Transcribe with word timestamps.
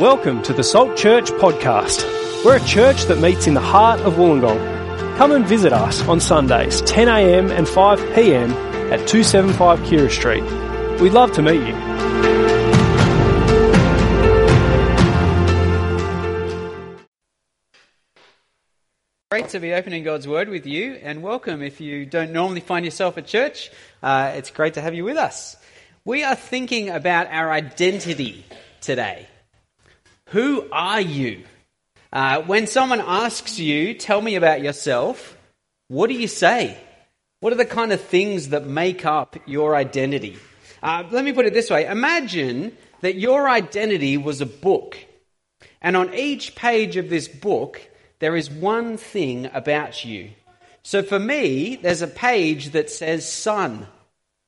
Welcome 0.00 0.42
to 0.42 0.52
the 0.52 0.62
Salt 0.62 0.94
Church 0.94 1.30
podcast. 1.30 2.04
We're 2.44 2.58
a 2.58 2.64
church 2.66 3.04
that 3.04 3.18
meets 3.18 3.46
in 3.46 3.54
the 3.54 3.62
heart 3.62 3.98
of 4.00 4.16
Wollongong. 4.16 5.16
Come 5.16 5.32
and 5.32 5.46
visit 5.46 5.72
us 5.72 6.06
on 6.06 6.20
Sundays, 6.20 6.82
10am 6.82 7.50
and 7.50 7.66
5pm 7.66 8.50
at 8.92 9.08
275 9.08 9.78
Keira 9.80 10.10
Street. 10.10 10.42
We'd 11.00 11.14
love 11.14 11.32
to 11.32 11.42
meet 11.42 11.66
you. 11.66 11.72
Great 19.30 19.48
to 19.48 19.60
be 19.60 19.72
opening 19.72 20.04
God's 20.04 20.28
Word 20.28 20.50
with 20.50 20.66
you, 20.66 20.92
and 20.96 21.22
welcome 21.22 21.62
if 21.62 21.80
you 21.80 22.04
don't 22.04 22.32
normally 22.32 22.60
find 22.60 22.84
yourself 22.84 23.16
at 23.16 23.26
church. 23.26 23.70
Uh, 24.02 24.32
it's 24.34 24.50
great 24.50 24.74
to 24.74 24.82
have 24.82 24.94
you 24.94 25.04
with 25.04 25.16
us. 25.16 25.56
We 26.04 26.22
are 26.22 26.34
thinking 26.34 26.90
about 26.90 27.28
our 27.28 27.50
identity 27.50 28.44
today. 28.82 29.26
Who 30.30 30.68
are 30.72 31.00
you? 31.00 31.44
Uh, 32.12 32.42
when 32.42 32.66
someone 32.66 33.00
asks 33.00 33.58
you, 33.58 33.94
tell 33.94 34.20
me 34.20 34.34
about 34.34 34.60
yourself, 34.60 35.36
what 35.88 36.08
do 36.08 36.14
you 36.14 36.26
say? 36.26 36.76
What 37.40 37.52
are 37.52 37.56
the 37.56 37.64
kind 37.64 37.92
of 37.92 38.00
things 38.00 38.48
that 38.48 38.66
make 38.66 39.06
up 39.06 39.36
your 39.46 39.76
identity? 39.76 40.36
Uh, 40.82 41.04
let 41.10 41.24
me 41.24 41.32
put 41.32 41.46
it 41.46 41.54
this 41.54 41.70
way 41.70 41.86
Imagine 41.86 42.76
that 43.02 43.16
your 43.16 43.48
identity 43.48 44.16
was 44.16 44.40
a 44.40 44.46
book, 44.46 44.98
and 45.80 45.96
on 45.96 46.12
each 46.14 46.56
page 46.56 46.96
of 46.96 47.08
this 47.08 47.28
book, 47.28 47.80
there 48.18 48.34
is 48.34 48.50
one 48.50 48.96
thing 48.96 49.48
about 49.52 50.04
you. 50.04 50.30
So 50.82 51.02
for 51.02 51.18
me, 51.18 51.76
there's 51.76 52.02
a 52.02 52.08
page 52.08 52.70
that 52.70 52.90
says 52.90 53.30
son, 53.30 53.86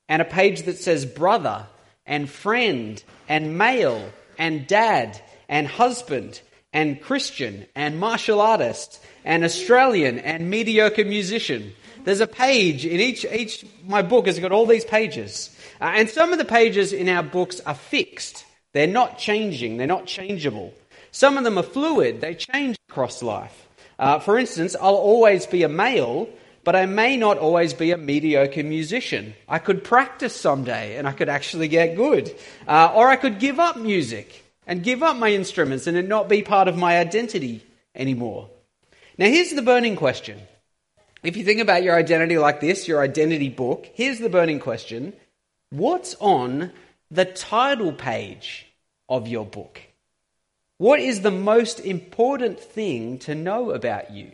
and 0.09 0.23
a 0.23 0.25
page 0.25 0.63
that 0.63 0.79
says 0.79 1.07
brother, 1.07 1.67
and 2.05 2.29
friend, 2.29 3.03
and 3.29 3.59
male, 3.59 4.11
and 4.39 4.67
dad, 4.67 5.21
and 5.49 5.67
husband, 5.67 6.41
and 6.73 7.01
Christian, 7.01 7.67
and 7.75 7.99
martial 7.99 8.41
artist, 8.41 9.03
and 9.25 9.45
Australian, 9.45 10.19
and 10.19 10.51
mediocre 10.51 11.05
musician. 11.05 11.73
There's 12.05 12.21
a 12.21 12.27
page 12.27 12.87
in 12.87 13.01
each, 13.01 13.25
each 13.25 13.67
my 13.85 14.03
book 14.03 14.27
has 14.27 14.39
got 14.39 14.53
all 14.53 14.67
these 14.67 14.85
pages. 14.85 15.55
Uh, 15.81 15.93
and 15.95 16.09
some 16.09 16.33
of 16.33 16.39
the 16.39 16.45
pages 16.45 16.93
in 16.93 17.09
our 17.09 17.23
books 17.23 17.61
are 17.61 17.75
fixed. 17.75 18.45
They're 18.73 18.87
not 18.87 19.19
changing, 19.19 19.77
they're 19.77 19.87
not 19.87 20.07
changeable. 20.07 20.73
Some 21.11 21.39
of 21.39 21.45
them 21.45 21.59
are 21.59 21.63
fluid, 21.63 22.21
they 22.21 22.35
change 22.35 22.77
across 22.89 23.23
life. 23.23 23.69
Uh, 23.99 24.19
for 24.19 24.39
instance, 24.39 24.77
I'll 24.81 24.95
always 24.95 25.47
be 25.47 25.63
a 25.63 25.69
male, 25.69 26.29
but 26.65 26.77
I 26.77 26.87
may 26.87 27.17
not 27.17 27.39
always 27.39 27.75
be 27.75 27.91
a 27.91 27.97
mediocre 27.97 28.63
musician. 28.63 29.35
I 29.49 29.59
could 29.59 29.83
practice 29.83 30.35
someday 30.35 30.97
and 30.97 31.09
I 31.09 31.13
could 31.13 31.29
actually 31.29 31.69
get 31.69 31.97
good. 31.97 32.35
Uh, 32.67 32.93
or 32.95 33.09
I 33.09 33.17
could 33.17 33.41
give 33.41 33.59
up 33.59 33.77
music 33.77 34.45
and 34.69 34.85
give 34.85 35.03
up 35.03 35.17
my 35.17 35.31
instruments 35.31 35.87
and 35.87 35.97
it 35.97 36.07
not 36.07 36.29
be 36.29 36.43
part 36.43 36.69
of 36.69 36.77
my 36.77 36.99
identity 36.99 37.65
anymore. 37.95 38.51
Now, 39.17 39.27
here's 39.27 39.51
the 39.51 39.63
burning 39.63 39.97
question. 39.97 40.39
If 41.25 41.37
you 41.37 41.45
think 41.45 41.61
about 41.61 41.83
your 41.83 41.97
identity 41.97 42.39
like 42.39 42.61
this, 42.61 42.87
your 42.87 43.03
identity 43.03 43.49
book, 43.49 43.91
here's 43.95 44.21
the 44.21 44.29
burning 44.29 44.61
question 44.61 45.15
What's 45.71 46.15
on 46.21 46.71
the 47.11 47.25
title 47.25 47.93
page 47.93 48.67
of 49.09 49.27
your 49.27 49.47
book? 49.47 49.81
What 50.77 51.01
is 51.01 51.23
the 51.23 51.33
most 51.33 51.81
important 51.81 52.61
thing 52.61 53.19
to 53.21 53.35
know 53.35 53.73
about 53.73 54.13
you? 54.13 54.31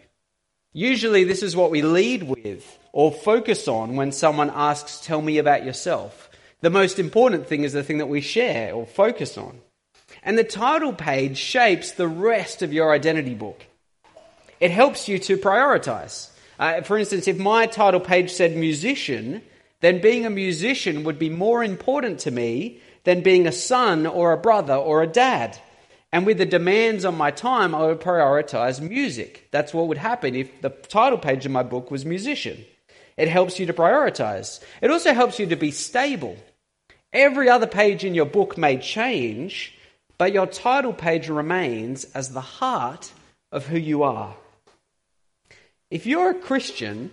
Usually, 0.75 1.23
this 1.23 1.43
is 1.43 1.57
what 1.57 1.71
we 1.71 1.81
lead 1.81 2.25
with 2.25 2.79
or 2.93 3.13
focus 3.13 3.69
on 3.69 3.95
when 3.95 4.11
someone 4.11 4.51
asks, 4.51 5.01
Tell 5.01 5.23
me 5.23 5.39
about 5.39 5.65
yourself. 5.65 6.29
The 6.61 6.71
most 6.71 6.99
important 6.99 7.47
thing 7.47 7.63
is 7.63 7.73
the 7.73 7.85
thing 7.85 7.99
that 7.99 8.07
we 8.09 8.21
share 8.21 8.75
or 8.75 8.85
focus 8.85 9.39
on. 9.39 9.61
And 10.25 10.39
the 10.39 10.45
title 10.45 10.95
page 10.95 11.37
shapes 11.37 11.93
the 11.93 12.09
rest 12.09 12.63
of 12.63 12.73
your 12.73 12.93
identity 12.93 13.35
book. 13.35 13.67
It 14.59 14.71
helps 14.71 15.07
you 15.09 15.19
to 15.21 15.37
prioritize. 15.37 16.31
Uh, 16.59 16.81
for 16.81 16.97
instance, 16.97 17.29
if 17.29 17.39
my 17.39 17.67
title 17.67 18.01
page 18.01 18.31
said 18.31 18.57
musician, 18.57 19.43
then 19.81 20.01
being 20.01 20.25
a 20.25 20.31
musician 20.31 21.05
would 21.05 21.19
be 21.19 21.29
more 21.29 21.63
important 21.63 22.21
to 22.21 22.31
me 22.31 22.81
than 23.05 23.23
being 23.23 23.47
a 23.47 23.53
son 23.53 24.07
or 24.07 24.33
a 24.33 24.39
brother 24.39 24.75
or 24.75 25.03
a 25.03 25.07
dad. 25.07 25.59
And 26.11 26.25
with 26.25 26.39
the 26.39 26.47
demands 26.47 27.05
on 27.05 27.17
my 27.17 27.31
time, 27.31 27.75
I 27.75 27.87
would 27.87 28.01
prioritize 28.01 28.81
music. 28.81 29.49
That's 29.51 29.75
what 29.75 29.89
would 29.89 29.99
happen 29.99 30.35
if 30.37 30.63
the 30.63 30.71
title 30.71 31.19
page 31.19 31.45
of 31.45 31.53
my 31.53 31.65
book 31.65 31.91
was 31.91 32.07
musician. 32.07 32.65
It 33.17 33.29
helps 33.29 33.59
you 33.59 33.67
to 33.67 33.73
prioritize. 33.73 34.63
It 34.81 34.91
also 34.91 35.13
helps 35.13 35.39
you 35.39 35.47
to 35.47 35.57
be 35.57 35.71
stable. 35.71 36.37
Every 37.13 37.49
other 37.49 37.67
page 37.67 38.05
in 38.05 38.15
your 38.15 38.27
book 38.27 38.57
may 38.57 38.79
change, 38.79 39.77
but 40.25 40.33
your 40.33 40.47
title 40.47 40.95
page 40.95 41.29
remains 41.29 42.05
as 42.15 42.31
the 42.31 42.41
heart 42.41 43.13
of 43.53 43.67
who 43.67 43.77
you 43.77 44.05
are. 44.05 44.35
If 45.91 46.07
you're 46.07 46.31
a 46.31 46.41
Christian, 46.41 47.11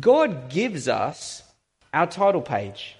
God 0.00 0.48
gives 0.48 0.88
us 0.88 1.42
our 1.92 2.06
title 2.06 2.40
page. 2.40 2.96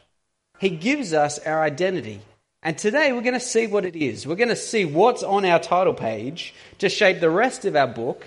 He 0.58 0.68
gives 0.68 1.14
us 1.14 1.38
our 1.38 1.62
identity. 1.62 2.20
And 2.62 2.76
today 2.76 3.14
we're 3.14 3.22
going 3.22 3.32
to 3.32 3.40
see 3.40 3.66
what 3.66 3.86
it 3.86 3.96
is. 3.96 4.26
We're 4.26 4.34
going 4.34 4.50
to 4.50 4.54
see 4.54 4.84
what's 4.84 5.22
on 5.22 5.46
our 5.46 5.60
title 5.60 5.94
page 5.94 6.52
to 6.80 6.90
shape 6.90 7.20
the 7.20 7.30
rest 7.30 7.64
of 7.64 7.74
our 7.74 7.86
book, 7.86 8.26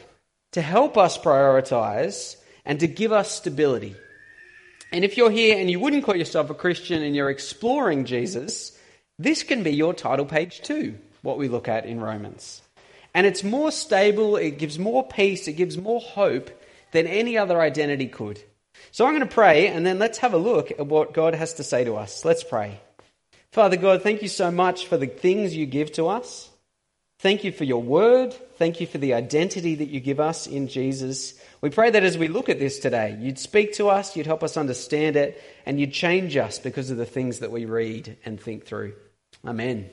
to 0.53 0.61
help 0.63 0.97
us 0.97 1.19
prioritize, 1.19 2.35
and 2.65 2.79
to 2.79 2.87
give 2.87 3.11
us 3.11 3.29
stability. 3.29 3.95
And 4.91 5.05
if 5.05 5.17
you're 5.17 5.29
here 5.29 5.55
and 5.59 5.69
you 5.69 5.79
wouldn't 5.79 6.03
call 6.03 6.15
yourself 6.15 6.49
a 6.49 6.55
Christian 6.55 7.03
and 7.03 7.15
you're 7.15 7.29
exploring 7.29 8.05
Jesus, 8.05 8.75
this 9.19 9.43
can 9.43 9.63
be 9.63 9.71
your 9.71 9.93
title 9.93 10.25
page 10.25 10.61
too, 10.61 10.97
what 11.21 11.37
we 11.37 11.49
look 11.49 11.67
at 11.67 11.85
in 11.85 11.99
Romans. 11.99 12.61
And 13.13 13.27
it's 13.27 13.43
more 13.43 13.71
stable, 13.71 14.37
it 14.37 14.57
gives 14.57 14.79
more 14.79 15.05
peace, 15.05 15.47
it 15.49 15.53
gives 15.53 15.77
more 15.77 15.99
hope 15.99 16.49
than 16.93 17.05
any 17.05 17.37
other 17.37 17.59
identity 17.59 18.07
could. 18.07 18.41
So 18.91 19.05
I'm 19.05 19.11
going 19.11 19.27
to 19.27 19.33
pray 19.33 19.67
and 19.67 19.85
then 19.85 19.99
let's 19.99 20.19
have 20.19 20.33
a 20.33 20.37
look 20.37 20.71
at 20.71 20.87
what 20.87 21.13
God 21.13 21.35
has 21.35 21.55
to 21.55 21.63
say 21.63 21.83
to 21.83 21.97
us. 21.97 22.23
Let's 22.23 22.43
pray. 22.43 22.79
Father 23.51 23.77
God, 23.77 24.03
thank 24.03 24.21
you 24.21 24.29
so 24.29 24.51
much 24.51 24.85
for 24.85 24.95
the 24.95 25.07
things 25.07 25.55
you 25.55 25.65
give 25.65 25.91
to 25.93 26.07
us. 26.07 26.49
Thank 27.19 27.43
you 27.43 27.51
for 27.51 27.65
your 27.65 27.81
word. 27.81 28.33
Thank 28.55 28.79
you 28.79 28.87
for 28.87 28.99
the 28.99 29.15
identity 29.15 29.75
that 29.75 29.89
you 29.89 29.99
give 29.99 30.21
us 30.21 30.47
in 30.47 30.69
Jesus. 30.69 31.33
We 31.59 31.69
pray 31.69 31.89
that 31.89 32.03
as 32.03 32.17
we 32.17 32.29
look 32.29 32.47
at 32.47 32.59
this 32.59 32.79
today, 32.79 33.17
you'd 33.19 33.39
speak 33.39 33.73
to 33.73 33.89
us, 33.89 34.15
you'd 34.15 34.27
help 34.27 34.43
us 34.43 34.55
understand 34.55 35.17
it, 35.17 35.41
and 35.65 35.77
you'd 35.77 35.91
change 35.91 36.37
us 36.37 36.59
because 36.59 36.91
of 36.91 36.97
the 36.97 37.05
things 37.05 37.39
that 37.39 37.51
we 37.51 37.65
read 37.65 38.15
and 38.23 38.39
think 38.39 38.65
through. 38.65 38.93
Amen. 39.45 39.89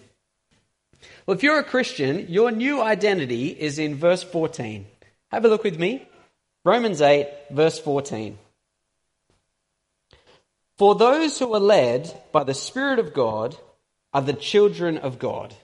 Well, 1.26 1.36
if 1.36 1.42
you're 1.42 1.58
a 1.58 1.64
Christian, 1.64 2.26
your 2.28 2.50
new 2.50 2.80
identity 2.80 3.48
is 3.48 3.78
in 3.78 3.96
verse 3.96 4.22
14. 4.22 4.86
Have 5.30 5.44
a 5.44 5.48
look 5.48 5.64
with 5.64 5.78
me. 5.78 6.06
Romans 6.64 7.00
8, 7.00 7.28
verse 7.50 7.78
14. 7.78 8.38
For 10.78 10.94
those 10.94 11.38
who 11.38 11.54
are 11.54 11.60
led 11.60 12.20
by 12.32 12.44
the 12.44 12.54
Spirit 12.54 12.98
of 12.98 13.14
God 13.14 13.56
are 14.12 14.22
the 14.22 14.32
children 14.32 14.98
of 14.98 15.18
God. 15.18 15.54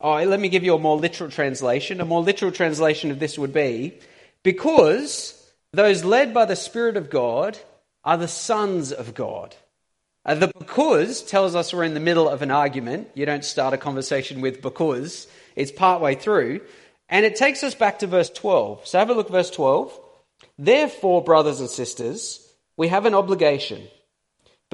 Oh, 0.00 0.22
let 0.22 0.40
me 0.40 0.48
give 0.48 0.64
you 0.64 0.74
a 0.74 0.78
more 0.78 0.96
literal 0.96 1.30
translation. 1.30 2.00
A 2.00 2.04
more 2.04 2.22
literal 2.22 2.52
translation 2.52 3.10
of 3.10 3.18
this 3.18 3.38
would 3.38 3.52
be 3.52 3.98
because 4.42 5.40
those 5.72 6.04
led 6.04 6.34
by 6.34 6.44
the 6.44 6.56
Spirit 6.56 6.96
of 6.96 7.10
God 7.10 7.58
are 8.04 8.16
the 8.16 8.28
sons 8.28 8.92
of 8.92 9.14
God. 9.14 9.56
Uh, 10.26 10.34
the 10.34 10.52
because 10.58 11.22
tells 11.22 11.54
us 11.54 11.72
we're 11.72 11.84
in 11.84 11.94
the 11.94 12.00
middle 12.00 12.28
of 12.28 12.42
an 12.42 12.50
argument. 12.50 13.08
You 13.14 13.26
don't 13.26 13.44
start 13.44 13.74
a 13.74 13.78
conversation 13.78 14.40
with 14.40 14.62
because, 14.62 15.26
it's 15.56 15.72
partway 15.72 16.14
through. 16.14 16.60
And 17.08 17.26
it 17.26 17.36
takes 17.36 17.62
us 17.62 17.74
back 17.74 17.98
to 17.98 18.06
verse 18.06 18.30
12. 18.30 18.86
So 18.86 18.98
have 18.98 19.10
a 19.10 19.14
look, 19.14 19.28
verse 19.28 19.50
12. 19.50 20.00
Therefore, 20.58 21.22
brothers 21.22 21.60
and 21.60 21.68
sisters, 21.68 22.40
we 22.76 22.88
have 22.88 23.06
an 23.06 23.14
obligation 23.14 23.88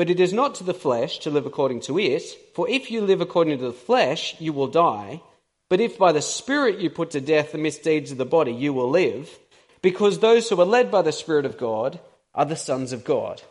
but 0.01 0.09
it 0.09 0.19
is 0.19 0.33
not 0.33 0.55
to 0.55 0.65
the 0.65 0.73
flesh 0.73 1.19
to 1.19 1.31
live 1.31 1.45
according 1.45 1.81
to 1.81 1.99
it, 1.99 2.23
for 2.55 2.67
if 2.71 2.91
you 2.91 3.03
live 3.03 3.21
according 3.21 3.59
to 3.59 3.65
the 3.67 3.73
flesh, 3.73 4.35
you 4.41 4.51
will 4.51 4.67
die. 4.67 5.21
But 5.69 5.81
if 5.81 5.99
by 5.99 6.13
the 6.13 6.23
Spirit 6.23 6.81
you 6.81 6.89
put 6.89 7.11
to 7.11 7.21
death 7.21 7.53
the 7.53 7.59
misdeeds 7.59 8.11
of 8.11 8.17
the 8.17 8.25
body, 8.25 8.51
you 8.51 8.73
will 8.73 8.89
live, 8.89 9.39
because 9.83 10.19
those 10.19 10.49
who 10.49 10.59
are 10.59 10.65
led 10.65 10.91
by 10.91 11.03
the 11.03 11.13
Spirit 11.13 11.45
of 11.45 11.59
God 11.59 12.01
are 12.35 12.47
the 12.47 12.57
sons 12.57 12.95
of 12.95 13.05
God. 13.05 13.43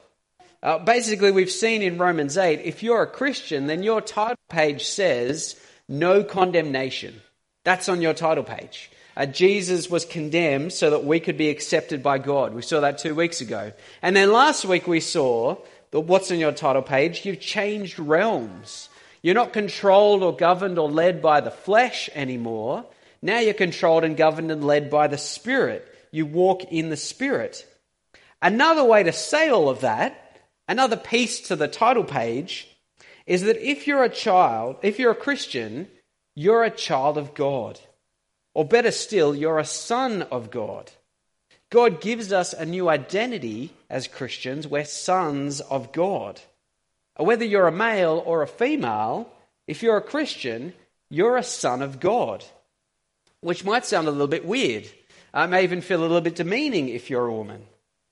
Uh, 0.62 0.80
basically, 0.80 1.32
we've 1.32 1.52
seen 1.52 1.82
in 1.82 1.98
Romans 1.98 2.38
8 2.38 2.62
if 2.62 2.84
you're 2.84 3.02
a 3.02 3.08
Christian, 3.08 3.68
then 3.68 3.84
your 3.84 4.02
title 4.02 4.38
page 4.50 4.86
says 4.86 5.60
no 5.88 6.24
condemnation. 6.24 7.22
That's 7.64 7.90
on 7.90 8.02
your 8.02 8.14
title 8.14 8.44
page. 8.44 8.92
Uh, 9.16 9.26
Jesus 9.26 9.90
was 9.90 10.06
condemned 10.06 10.74
so 10.74 10.90
that 10.92 11.04
we 11.04 11.20
could 11.20 11.38
be 11.38 11.50
accepted 11.50 12.04
by 12.04 12.18
God. 12.18 12.54
We 12.54 12.62
saw 12.62 12.82
that 12.82 13.00
two 13.00 13.16
weeks 13.16 13.42
ago. 13.42 13.74
And 14.02 14.16
then 14.16 14.32
last 14.32 14.66
week 14.66 14.88
we 14.88 15.00
saw 15.00 15.58
but 15.92 16.02
what's 16.02 16.32
on 16.32 16.40
your 16.40 16.52
title 16.52 16.82
page? 16.82 17.26
You've 17.26 17.40
changed 17.40 18.00
realms. 18.00 18.90
You're 19.22 19.36
not 19.36 19.54
controlled 19.54 20.24
or 20.24 20.36
governed 20.36 20.78
or 20.78 20.90
led 20.90 21.22
by 21.22 21.42
the 21.42 21.52
flesh 21.52 22.10
anymore. 22.14 22.86
Now 23.22 23.40
you're 23.40 23.54
controlled 23.54 24.04
and 24.04 24.16
governed 24.16 24.52
and 24.52 24.64
led 24.64 24.90
by 24.90 25.08
the 25.08 25.18
Spirit. 25.18 25.86
You 26.12 26.26
walk 26.26 26.64
in 26.72 26.90
the 26.90 26.98
Spirit. 26.98 27.66
Another 28.42 28.84
way 28.84 29.04
to 29.04 29.12
say 29.12 29.50
all 29.50 29.68
of 29.68 29.82
that, 29.82 30.29
another 30.70 30.96
piece 30.96 31.42
to 31.42 31.58
the 31.58 31.68
title 31.68 32.06
page, 32.06 32.68
is 33.26 33.42
that 33.42 33.58
if 33.58 33.88
you're 33.88 34.04
a 34.04 34.10
child, 34.10 34.78
if 34.82 35.00
you're 35.00 35.12
a 35.12 35.26
Christian, 35.28 35.90
you're 36.36 36.64
a 36.64 36.70
child 36.70 37.18
of 37.18 37.34
God. 37.34 37.80
Or 38.54 38.64
better 38.64 38.92
still, 38.92 39.36
you're 39.36 39.60
a 39.60 39.66
son 39.66 40.22
of 40.32 40.52
God. 40.52 40.92
God 41.70 42.02
gives 42.02 42.32
us 42.32 42.54
a 42.54 42.66
new 42.66 42.88
identity 42.88 43.72
as 43.90 44.08
Christians. 44.08 44.68
We're 44.68 44.86
sons 44.86 45.60
of 45.60 45.92
God. 45.92 46.40
Whether 47.18 47.46
you're 47.46 47.68
a 47.68 47.72
male 47.72 48.24
or 48.26 48.42
a 48.42 48.48
female, 48.48 49.30
if 49.68 49.84
you're 49.84 49.98
a 49.98 50.02
Christian, 50.02 50.74
you're 51.10 51.38
a 51.38 51.44
son 51.44 51.82
of 51.82 52.00
God, 52.00 52.46
which 53.42 53.66
might 53.66 53.86
sound 53.86 54.08
a 54.08 54.12
little 54.12 54.28
bit 54.28 54.46
weird. 54.46 54.88
Uh, 55.34 55.42
it 55.42 55.48
may 55.48 55.64
even 55.64 55.82
feel 55.82 56.00
a 56.00 56.02
little 56.02 56.22
bit 56.22 56.36
demeaning 56.36 56.90
if 56.90 57.10
you're 57.10 57.26
a 57.26 57.34
woman. 57.34 57.66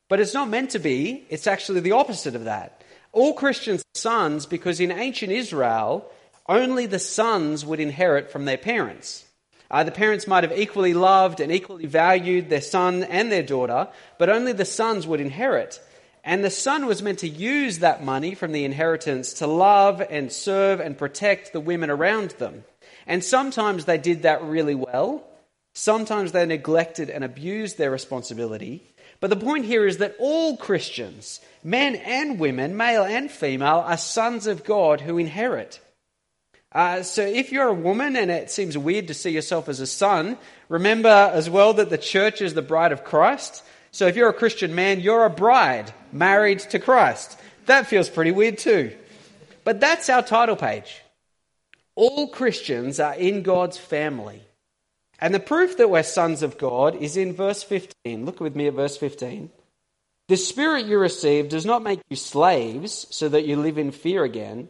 But 0.10 0.20
it's 0.20 0.34
not 0.34 0.50
meant 0.50 0.72
to 0.72 0.80
be, 0.80 1.26
it's 1.30 1.48
actually 1.48 1.82
the 1.82 1.92
opposite 1.92 2.36
of 2.36 2.46
that. 2.46 2.84
All 3.12 3.34
Christians 3.34 3.82
are 3.82 4.00
sons 4.00 4.46
because 4.46 4.80
in 4.80 4.92
ancient 4.92 5.32
Israel, 5.32 6.10
only 6.48 6.86
the 6.86 7.00
sons 7.00 7.66
would 7.66 7.80
inherit 7.80 8.32
from 8.32 8.46
their 8.46 8.58
parents. 8.58 9.26
Uh, 9.70 9.84
the 9.84 9.92
parents 9.92 10.28
might 10.28 10.44
have 10.44 10.58
equally 10.58 10.94
loved 10.94 11.42
and 11.42 11.52
equally 11.52 11.86
valued 11.88 12.50
their 12.50 12.62
son 12.62 13.04
and 13.04 13.32
their 13.32 13.44
daughter, 13.44 13.90
but 14.18 14.30
only 14.30 14.54
the 14.54 14.66
sons 14.66 15.06
would 15.06 15.20
inherit. 15.20 15.82
And 16.24 16.44
the 16.44 16.50
son 16.50 16.86
was 16.86 17.02
meant 17.02 17.20
to 17.20 17.28
use 17.28 17.80
that 17.80 18.04
money 18.04 18.34
from 18.34 18.52
the 18.52 18.66
inheritance 18.66 19.34
to 19.36 19.48
love 19.48 20.02
and 20.10 20.32
serve 20.32 20.80
and 20.80 20.98
protect 20.98 21.54
the 21.54 21.60
women 21.60 21.90
around 21.90 22.32
them. 22.32 22.64
And 23.06 23.24
sometimes 23.24 23.86
they 23.86 23.98
did 23.98 24.24
that 24.24 24.44
really 24.44 24.76
well. 24.76 25.24
Sometimes 25.74 26.32
they 26.32 26.46
neglected 26.46 27.10
and 27.10 27.24
abused 27.24 27.78
their 27.78 27.92
responsibility. 27.92 28.84
But 29.20 29.30
the 29.30 29.36
point 29.36 29.66
here 29.66 29.86
is 29.88 29.98
that 29.98 30.16
all 30.20 30.58
Christians, 30.58 31.42
men 31.64 31.96
and 31.96 32.40
women, 32.40 32.78
male 32.78 33.04
and 33.04 33.32
female, 33.32 33.84
are 33.86 33.98
sons 33.98 34.48
of 34.48 34.64
God 34.64 35.02
who 35.02 35.18
inherit. 35.18 35.80
Uh, 36.72 37.02
so 37.02 37.24
if 37.24 37.52
you're 37.52 37.70
a 37.70 37.74
woman 37.74 38.16
and 38.16 38.30
it 38.30 38.52
seems 38.52 38.78
weird 38.78 39.08
to 39.08 39.14
see 39.14 39.32
yourself 39.32 39.70
as 39.70 39.80
a 39.80 39.88
son, 39.88 40.38
remember 40.70 41.10
as 41.10 41.50
well 41.50 41.74
that 41.74 41.90
the 41.90 41.98
church 41.98 42.42
is 42.42 42.54
the 42.54 42.62
bride 42.62 42.92
of 42.92 43.04
Christ. 43.04 43.64
So 43.92 44.06
if 44.06 44.16
you're 44.16 44.30
a 44.30 44.34
Christian 44.34 44.76
man, 44.76 45.00
you're 45.00 45.26
a 45.26 45.30
bride 45.30 45.92
married 46.12 46.60
to 46.60 46.80
Christ. 46.80 47.40
That 47.66 47.88
feels 47.88 48.10
pretty 48.10 48.32
weird 48.32 48.58
too. 48.58 48.96
But 49.64 49.80
that's 49.80 50.10
our 50.10 50.22
title 50.22 50.56
page. 50.56 51.02
All 51.96 52.28
Christians 52.28 53.00
are 53.00 53.16
in 53.16 53.42
God's 53.42 53.78
family. 53.78 54.44
And 55.20 55.34
the 55.34 55.40
proof 55.40 55.78
that 55.78 55.90
we're 55.90 56.04
sons 56.04 56.44
of 56.44 56.58
God 56.58 56.96
is 56.96 57.18
in 57.18 57.34
verse 57.34 57.64
15. 57.64 58.26
Look 58.26 58.40
with 58.40 58.56
me 58.56 58.68
at 58.68 58.74
verse 58.74 58.98
15. 58.98 59.50
The 60.28 60.38
Spirit 60.38 60.86
you 60.86 61.00
received 61.00 61.50
does 61.50 61.66
not 61.66 61.84
make 61.84 62.02
you 62.10 62.16
slaves 62.16 63.08
so 63.10 63.30
that 63.30 63.46
you 63.46 63.56
live 63.56 63.78
in 63.78 63.92
fear 63.92 64.24
again. 64.24 64.70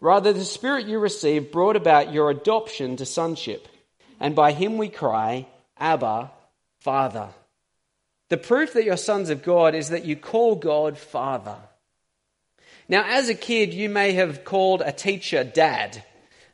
Rather, 0.00 0.32
the 0.32 0.44
Spirit 0.44 0.86
you 0.86 0.98
received 0.98 1.52
brought 1.52 1.76
about 1.76 2.12
your 2.12 2.30
adoption 2.30 2.96
to 2.96 3.06
sonship. 3.06 3.68
And 4.18 4.34
by 4.34 4.52
him 4.52 4.78
we 4.78 4.88
cry, 4.88 5.46
Abba, 5.78 6.30
Father. 6.80 7.28
The 8.30 8.36
proof 8.36 8.72
that 8.72 8.84
you're 8.84 8.96
sons 8.96 9.30
of 9.30 9.42
God 9.42 9.74
is 9.74 9.90
that 9.90 10.04
you 10.04 10.16
call 10.16 10.56
God 10.56 10.98
Father. 10.98 11.56
Now, 12.88 13.04
as 13.06 13.28
a 13.28 13.34
kid, 13.34 13.72
you 13.72 13.88
may 13.88 14.12
have 14.12 14.44
called 14.44 14.82
a 14.82 14.92
teacher 14.92 15.44
dad. 15.44 16.02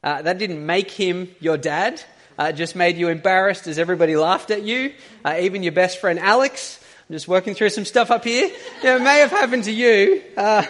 Uh, 0.03 0.23
that 0.23 0.39
didn't 0.39 0.65
make 0.65 0.91
him 0.91 1.35
your 1.41 1.57
dad. 1.57 2.03
Uh, 2.41 2.53
just 2.53 2.75
made 2.75 2.97
you 2.97 3.09
embarrassed 3.09 3.67
as 3.67 3.79
everybody 3.79 4.17
laughed 4.17 4.51
at 4.51 4.63
you. 4.63 4.95
Uh, 5.23 5.37
even 5.41 5.63
your 5.63 5.73
best 5.73 5.99
friend 6.01 6.19
Alex. 6.19 6.83
I'm 7.07 7.15
just 7.15 7.29
working 7.29 7.53
through 7.53 7.69
some 7.69 7.85
stuff 7.85 8.11
up 8.11 8.25
here. 8.25 8.51
it 8.83 9.03
may 9.03 9.19
have 9.19 9.31
happened 9.31 9.65
to 9.65 9.71
you. 9.71 10.23
Uh, 10.39 10.65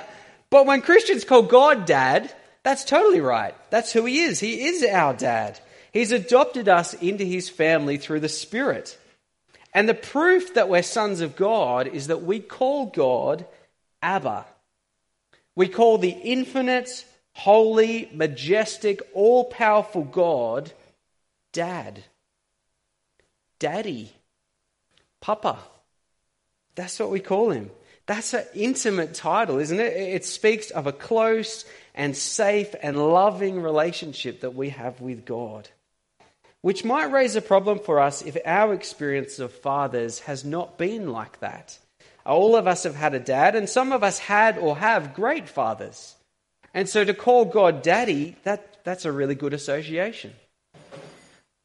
but 0.51 0.67
when 0.67 0.83
Christians 0.83 1.23
call 1.23 1.43
God 1.43 1.87
dad, 1.87 2.35
that's 2.65 2.85
totally 2.85 3.21
right. 3.21 3.55
That's 3.71 3.93
who 3.93 4.05
he 4.05 4.19
is. 4.19 4.41
He 4.41 4.65
is 4.67 4.83
our 4.83 5.15
dad. 5.15 5.61
He's 5.93 6.11
adopted 6.11 6.69
us 6.69 6.95
into 6.95 7.23
his 7.23 7.49
family 7.49 7.99
through 7.99 8.19
the 8.19 8.29
Spirit. 8.29 8.99
And 9.73 9.89
the 9.89 9.95
proof 9.95 10.55
that 10.55 10.69
we're 10.69 10.83
sons 10.83 11.21
of 11.21 11.37
God 11.37 11.87
is 11.87 12.09
that 12.09 12.25
we 12.25 12.41
call 12.41 12.87
God 12.87 13.47
Abba. 14.03 14.45
We 15.55 15.69
call 15.69 15.99
the 15.99 16.11
infinite, 16.11 17.05
holy, 17.33 18.11
majestic, 18.13 19.03
all 19.15 19.45
powerful 19.45 20.03
God 20.03 20.73
Dad, 21.53 22.05
Daddy, 23.59 24.13
Papa. 25.21 25.59
That's 26.75 26.99
what 26.99 27.11
we 27.11 27.21
call 27.21 27.51
him. 27.51 27.71
That's 28.07 28.35
an 28.35 28.45
intimate 28.55 29.15
title, 29.15 29.59
isn't 29.59 29.79
it? 29.79 29.93
It 29.93 30.25
speaks 30.25 30.71
of 30.71 30.87
a 30.87 30.93
close 30.93 31.65
and 31.95 32.17
safe 32.17 32.75
and 32.83 32.97
loving 32.97 33.63
relationship 33.63 34.41
that 34.41 34.55
we 34.55 34.71
have 34.71 35.01
with 35.01 35.25
God, 35.25 35.69
which 36.61 36.85
might 36.85 37.13
raise 37.13 37.37
a 37.37 37.43
problem 37.43 37.79
for 37.79 38.01
us 38.01 38.23
if 38.23 38.37
our 38.45 38.75
experience 38.75 39.39
of 39.39 39.53
fathers 39.53 40.21
has 40.21 40.45
not 40.45 40.79
been 40.79 41.13
like 41.13 41.39
that. 41.41 41.79
All 42.27 42.57
of 42.57 42.67
us 42.67 42.83
have 42.85 42.97
had 42.97 43.15
a 43.15 43.21
dad, 43.21 43.55
and 43.57 43.69
some 43.69 43.93
of 43.93 44.03
us 44.03 44.19
had 44.19 44.59
or 44.59 44.77
have 44.77 45.15
great 45.15 45.49
fathers. 45.49 46.17
And 46.75 46.89
so 46.89 47.05
to 47.05 47.15
call 47.15 47.45
God 47.45 47.83
daddy, 47.83 48.37
that, 48.45 48.85
that's 48.85 49.05
a 49.05 49.13
really 49.13 49.35
good 49.35 49.55
association. 49.55 50.33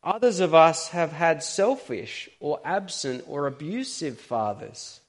Others 0.06 0.40
of 0.40 0.54
us 0.54 0.90
have 0.90 1.12
had 1.12 1.42
selfish 1.42 2.30
or 2.40 2.60
absent 2.64 3.26
or 3.28 3.48
abusive 3.48 4.20
fathers. 4.20 5.00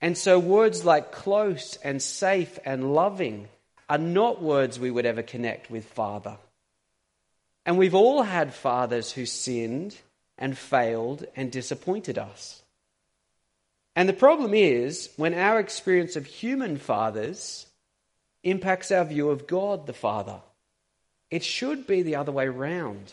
And 0.00 0.16
so 0.16 0.38
words 0.38 0.84
like 0.84 1.10
close 1.10 1.76
and 1.82 2.00
safe 2.00 2.56
and 2.64 2.94
loving 2.94 3.48
are 3.88 3.98
not 3.98 4.40
words 4.40 4.78
we 4.78 4.92
would 4.92 5.06
ever 5.06 5.22
connect 5.22 5.70
with 5.70 5.84
Father. 5.86 6.36
And 7.66 7.76
we've 7.76 7.96
all 7.96 8.22
had 8.22 8.54
fathers 8.54 9.10
who 9.10 9.26
sinned 9.26 9.96
and 10.38 10.56
failed 10.56 11.26
and 11.34 11.50
disappointed 11.50 12.16
us. 12.16 12.62
And 13.96 14.08
the 14.08 14.12
problem 14.12 14.54
is 14.54 15.10
when 15.16 15.34
our 15.34 15.58
experience 15.58 16.14
of 16.14 16.26
human 16.26 16.76
fathers 16.76 17.66
impacts 18.44 18.92
our 18.92 19.04
view 19.04 19.30
of 19.30 19.48
God 19.48 19.88
the 19.88 19.92
Father. 19.92 20.40
It 21.28 21.42
should 21.42 21.88
be 21.88 22.02
the 22.02 22.14
other 22.14 22.30
way 22.30 22.46
round. 22.46 23.12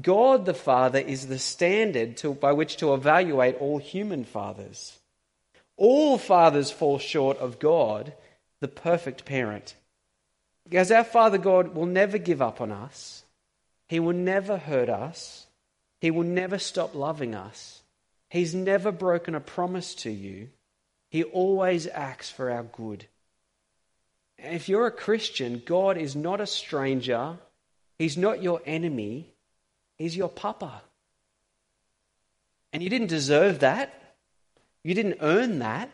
God 0.00 0.44
the 0.44 0.54
Father 0.54 0.98
is 0.98 1.26
the 1.26 1.38
standard 1.38 2.16
to, 2.18 2.34
by 2.34 2.52
which 2.52 2.76
to 2.78 2.94
evaluate 2.94 3.56
all 3.60 3.78
human 3.78 4.24
fathers. 4.24 4.98
All 5.76 6.18
fathers 6.18 6.70
fall 6.70 6.98
short 6.98 7.38
of 7.38 7.58
God, 7.58 8.12
the 8.60 8.68
perfect 8.68 9.24
parent. 9.24 9.74
Because 10.64 10.90
our 10.90 11.04
Father 11.04 11.38
God 11.38 11.74
will 11.74 11.86
never 11.86 12.18
give 12.18 12.40
up 12.40 12.60
on 12.60 12.72
us, 12.72 13.24
He 13.88 14.00
will 14.00 14.14
never 14.14 14.56
hurt 14.56 14.88
us, 14.88 15.46
He 16.00 16.10
will 16.10 16.24
never 16.24 16.58
stop 16.58 16.94
loving 16.94 17.34
us. 17.34 17.82
He's 18.30 18.54
never 18.54 18.90
broken 18.90 19.36
a 19.36 19.40
promise 19.40 19.94
to 19.96 20.10
you, 20.10 20.48
He 21.10 21.22
always 21.22 21.86
acts 21.86 22.30
for 22.30 22.50
our 22.50 22.64
good. 22.64 23.06
If 24.38 24.68
you're 24.68 24.86
a 24.86 24.90
Christian, 24.90 25.62
God 25.64 25.96
is 25.96 26.16
not 26.16 26.40
a 26.40 26.46
stranger, 26.46 27.38
He's 27.98 28.16
not 28.16 28.42
your 28.42 28.60
enemy. 28.66 29.33
He's 29.96 30.16
your 30.16 30.28
papa. 30.28 30.82
And 32.72 32.82
you 32.82 32.88
didn't 32.88 33.08
deserve 33.08 33.60
that. 33.60 34.16
You 34.82 34.94
didn't 34.94 35.18
earn 35.20 35.60
that. 35.60 35.90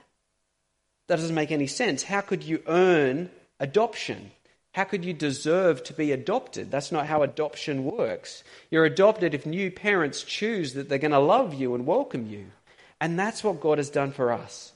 That 1.09 1.17
doesn't 1.17 1.35
make 1.35 1.51
any 1.51 1.67
sense. 1.67 2.03
How 2.03 2.21
could 2.21 2.43
you 2.43 2.63
earn 2.67 3.31
adoption? 3.59 4.31
How 4.73 4.85
could 4.85 5.05
you 5.05 5.13
deserve 5.13 5.83
to 5.85 5.93
be 5.93 6.13
adopted? 6.13 6.71
That's 6.71 6.93
not 6.93 7.07
how 7.07 7.23
adoption 7.23 7.85
works. 7.85 8.45
You're 8.71 8.85
adopted 8.85 9.35
if 9.35 9.45
new 9.45 9.71
parents 9.71 10.23
choose 10.23 10.75
that 10.75 10.89
they're 10.89 10.99
going 10.99 11.11
to 11.11 11.19
love 11.19 11.55
you 11.55 11.75
and 11.75 11.87
welcome 11.87 12.27
you. 12.27 12.47
And 13.01 13.19
that's 13.19 13.43
what 13.43 13.61
God 13.61 13.79
has 13.79 13.91
done 13.91 14.13
for 14.13 14.33
us. 14.33 14.73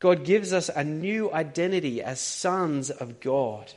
God 0.00 0.24
gives 0.24 0.52
us 0.52 0.70
a 0.70 0.82
new 0.82 1.30
identity 1.32 2.02
as 2.02 2.20
sons 2.20 2.90
of 2.90 3.20
God. 3.20 3.70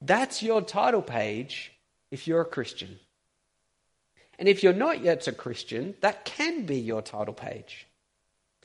That's 0.00 0.42
your 0.42 0.62
title 0.62 1.02
page 1.02 1.72
if 2.10 2.26
you're 2.26 2.40
a 2.40 2.46
Christian. 2.46 2.98
And 4.38 4.48
if 4.48 4.62
you're 4.62 4.72
not 4.72 5.02
yet 5.02 5.26
a 5.28 5.32
Christian, 5.32 5.94
that 6.00 6.24
can 6.24 6.66
be 6.66 6.78
your 6.78 7.02
title 7.02 7.34
page. 7.34 7.86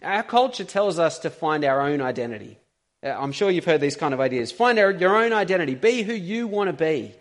Our 0.02 0.24
culture 0.24 0.64
tells 0.64 1.00
us 1.00 1.20
to 1.20 1.30
find 1.30 1.64
our 1.64 1.82
own 1.82 2.02
identity. 2.02 2.58
Uh, 3.04 3.10
I'm 3.10 3.32
sure 3.32 3.50
you've 3.50 3.66
heard 3.66 3.82
these 3.82 3.96
kind 3.96 4.14
of 4.14 4.20
ideas. 4.20 4.52
Find 4.52 4.78
your 4.78 5.16
own 5.16 5.34
identity. 5.34 5.76
Be 5.76 6.02
who 6.02 6.14
you 6.14 6.48
want 6.48 6.70
to 6.70 6.74
be. 6.74 7.14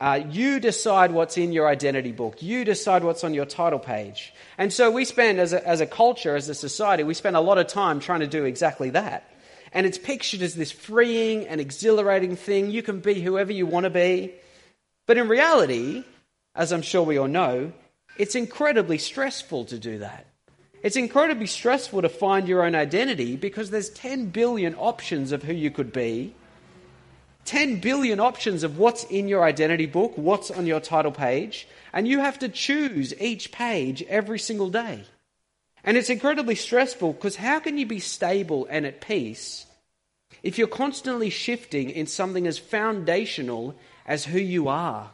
Uh, 0.00 0.20
you 0.30 0.58
decide 0.58 1.12
what's 1.12 1.38
in 1.38 1.52
your 1.52 1.68
identity 1.68 2.10
book. 2.10 2.42
You 2.42 2.64
decide 2.64 3.04
what's 3.04 3.22
on 3.22 3.34
your 3.34 3.46
title 3.46 3.78
page. 3.78 4.34
And 4.58 4.72
so 4.72 4.90
we 4.90 5.04
spend, 5.04 5.38
as 5.38 5.52
a, 5.52 5.66
as 5.66 5.80
a 5.80 5.86
culture, 5.86 6.34
as 6.34 6.48
a 6.48 6.56
society, 6.56 7.04
we 7.04 7.14
spend 7.14 7.36
a 7.36 7.40
lot 7.40 7.58
of 7.58 7.68
time 7.68 8.00
trying 8.00 8.20
to 8.20 8.26
do 8.26 8.44
exactly 8.44 8.90
that. 8.90 9.30
And 9.72 9.86
it's 9.86 9.98
pictured 9.98 10.42
as 10.42 10.54
this 10.54 10.72
freeing 10.72 11.46
and 11.46 11.60
exhilarating 11.60 12.34
thing. 12.34 12.70
You 12.70 12.82
can 12.82 12.98
be 12.98 13.20
whoever 13.20 13.52
you 13.52 13.64
want 13.64 13.84
to 13.84 13.90
be. 13.90 14.34
But 15.06 15.18
in 15.18 15.28
reality, 15.28 16.04
as 16.54 16.72
I'm 16.72 16.82
sure 16.82 17.02
we 17.02 17.18
all 17.18 17.28
know, 17.28 17.72
it's 18.18 18.34
incredibly 18.34 18.98
stressful 18.98 19.66
to 19.66 19.78
do 19.78 19.98
that. 19.98 20.26
It's 20.82 20.96
incredibly 20.96 21.46
stressful 21.46 22.02
to 22.02 22.08
find 22.08 22.48
your 22.48 22.64
own 22.64 22.74
identity 22.74 23.36
because 23.36 23.70
there's 23.70 23.90
10 23.90 24.26
billion 24.26 24.74
options 24.74 25.32
of 25.32 25.44
who 25.44 25.52
you 25.52 25.70
could 25.70 25.92
be, 25.92 26.34
10 27.44 27.80
billion 27.80 28.20
options 28.20 28.64
of 28.64 28.78
what's 28.78 29.04
in 29.04 29.28
your 29.28 29.44
identity 29.44 29.86
book, 29.86 30.12
what's 30.16 30.50
on 30.50 30.66
your 30.66 30.80
title 30.80 31.12
page, 31.12 31.68
and 31.92 32.06
you 32.06 32.20
have 32.20 32.38
to 32.40 32.48
choose 32.48 33.18
each 33.20 33.52
page 33.52 34.02
every 34.08 34.38
single 34.38 34.70
day. 34.70 35.04
And 35.84 35.96
it's 35.96 36.10
incredibly 36.10 36.54
stressful 36.54 37.14
because 37.14 37.36
how 37.36 37.60
can 37.60 37.78
you 37.78 37.86
be 37.86 37.98
stable 37.98 38.66
and 38.70 38.86
at 38.86 39.00
peace 39.00 39.66
if 40.42 40.58
you're 40.58 40.68
constantly 40.68 41.30
shifting 41.30 41.90
in 41.90 42.06
something 42.06 42.46
as 42.46 42.58
foundational 42.58 43.74
as 44.06 44.24
who 44.24 44.38
you 44.38 44.68
are? 44.68 45.10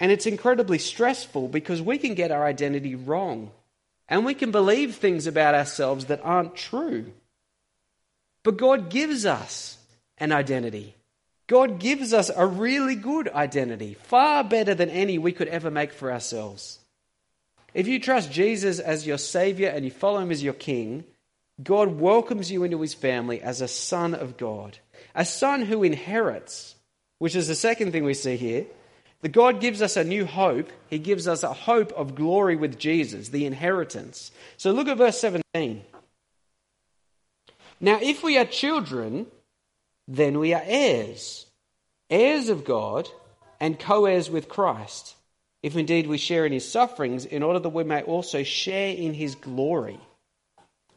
And 0.00 0.12
it's 0.12 0.26
incredibly 0.26 0.78
stressful 0.78 1.48
because 1.48 1.82
we 1.82 1.98
can 1.98 2.14
get 2.14 2.30
our 2.30 2.44
identity 2.44 2.94
wrong 2.94 3.50
and 4.08 4.24
we 4.24 4.34
can 4.34 4.50
believe 4.50 4.96
things 4.96 5.26
about 5.26 5.54
ourselves 5.54 6.06
that 6.06 6.24
aren't 6.24 6.56
true. 6.56 7.12
But 8.42 8.56
God 8.56 8.90
gives 8.90 9.26
us 9.26 9.78
an 10.18 10.32
identity. 10.32 10.94
God 11.46 11.78
gives 11.78 12.12
us 12.12 12.30
a 12.34 12.46
really 12.46 12.94
good 12.94 13.28
identity, 13.28 13.94
far 13.94 14.44
better 14.44 14.74
than 14.74 14.90
any 14.90 15.18
we 15.18 15.32
could 15.32 15.48
ever 15.48 15.70
make 15.70 15.92
for 15.92 16.12
ourselves. 16.12 16.78
If 17.74 17.88
you 17.88 18.00
trust 18.00 18.32
Jesus 18.32 18.78
as 18.78 19.06
your 19.06 19.18
Savior 19.18 19.68
and 19.68 19.84
you 19.84 19.90
follow 19.90 20.20
Him 20.20 20.30
as 20.30 20.42
your 20.42 20.54
King, 20.54 21.04
God 21.62 21.98
welcomes 22.00 22.50
you 22.50 22.64
into 22.64 22.80
His 22.80 22.94
family 22.94 23.40
as 23.40 23.60
a 23.60 23.68
son 23.68 24.14
of 24.14 24.36
God, 24.36 24.78
a 25.14 25.24
son 25.24 25.62
who 25.62 25.82
inherits, 25.82 26.74
which 27.18 27.34
is 27.34 27.48
the 27.48 27.54
second 27.54 27.92
thing 27.92 28.04
we 28.04 28.14
see 28.14 28.36
here. 28.36 28.66
The 29.20 29.28
God 29.28 29.60
gives 29.60 29.82
us 29.82 29.96
a 29.96 30.04
new 30.04 30.24
hope. 30.24 30.70
He 30.88 30.98
gives 30.98 31.26
us 31.26 31.42
a 31.42 31.52
hope 31.52 31.92
of 31.92 32.14
glory 32.14 32.56
with 32.56 32.78
Jesus, 32.78 33.30
the 33.30 33.46
inheritance. 33.46 34.30
So 34.56 34.70
look 34.70 34.88
at 34.88 34.96
verse 34.96 35.18
17. 35.20 35.82
Now, 37.80 37.98
if 38.00 38.22
we 38.22 38.38
are 38.38 38.44
children, 38.44 39.26
then 40.06 40.38
we 40.38 40.54
are 40.54 40.62
heirs, 40.64 41.46
heirs 42.10 42.48
of 42.48 42.64
God, 42.64 43.08
and 43.60 43.78
co 43.78 44.06
heirs 44.06 44.30
with 44.30 44.48
Christ, 44.48 45.16
if 45.62 45.76
indeed 45.76 46.06
we 46.06 46.18
share 46.18 46.46
in 46.46 46.52
his 46.52 46.70
sufferings, 46.70 47.24
in 47.24 47.42
order 47.42 47.58
that 47.58 47.68
we 47.68 47.84
may 47.84 48.02
also 48.02 48.42
share 48.42 48.94
in 48.94 49.14
his 49.14 49.34
glory. 49.34 49.98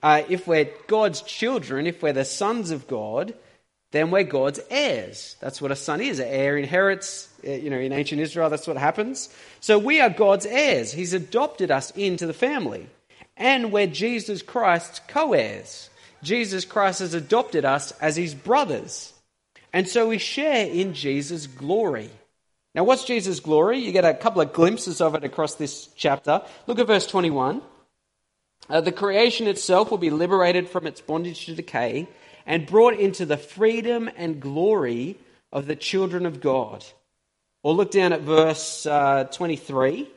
Uh, 0.03 0.23
if 0.29 0.47
we're 0.47 0.69
God's 0.87 1.21
children, 1.21 1.85
if 1.85 2.01
we're 2.01 2.13
the 2.13 2.25
sons 2.25 2.71
of 2.71 2.87
God, 2.87 3.33
then 3.91 4.09
we're 4.09 4.23
God's 4.23 4.59
heirs. 4.69 5.35
That's 5.39 5.61
what 5.61 5.71
a 5.71 5.75
son 5.75 6.01
is. 6.01 6.19
An 6.19 6.27
heir 6.27 6.57
inherits, 6.57 7.29
you 7.43 7.69
know, 7.69 7.79
in 7.79 7.93
ancient 7.93 8.21
Israel, 8.21 8.49
that's 8.49 8.67
what 8.67 8.77
happens. 8.77 9.29
So 9.59 9.77
we 9.77 10.01
are 10.01 10.09
God's 10.09 10.45
heirs. 10.45 10.91
He's 10.91 11.13
adopted 11.13 11.71
us 11.71 11.91
into 11.91 12.27
the 12.27 12.33
family. 12.33 12.87
And 13.37 13.71
we're 13.71 13.87
Jesus 13.87 14.41
Christ's 14.41 15.01
co 15.07 15.33
heirs. 15.33 15.89
Jesus 16.23 16.65
Christ 16.65 16.99
has 16.99 17.13
adopted 17.13 17.65
us 17.65 17.91
as 17.99 18.15
his 18.15 18.35
brothers. 18.35 19.13
And 19.73 19.87
so 19.87 20.09
we 20.09 20.17
share 20.17 20.67
in 20.67 20.93
Jesus' 20.93 21.47
glory. 21.47 22.09
Now, 22.75 22.83
what's 22.83 23.03
Jesus' 23.03 23.39
glory? 23.39 23.79
You 23.79 23.91
get 23.91 24.05
a 24.05 24.13
couple 24.13 24.41
of 24.41 24.53
glimpses 24.53 25.01
of 25.01 25.15
it 25.15 25.23
across 25.23 25.55
this 25.55 25.87
chapter. 25.95 26.41
Look 26.67 26.79
at 26.79 26.87
verse 26.87 27.07
21. 27.07 27.61
Uh, 28.69 28.81
the 28.81 28.91
creation 28.91 29.47
itself 29.47 29.91
will 29.91 29.97
be 29.97 30.09
liberated 30.09 30.69
from 30.69 30.87
its 30.87 31.01
bondage 31.01 31.45
to 31.45 31.55
decay 31.55 32.07
and 32.45 32.65
brought 32.65 32.97
into 32.97 33.25
the 33.25 33.37
freedom 33.37 34.09
and 34.15 34.39
glory 34.39 35.17
of 35.51 35.67
the 35.67 35.75
children 35.75 36.25
of 36.25 36.39
God. 36.39 36.85
Or 37.63 37.73
look 37.73 37.91
down 37.91 38.13
at 38.13 38.21
verse 38.21 38.85
uh, 38.85 39.25
23. 39.25 40.07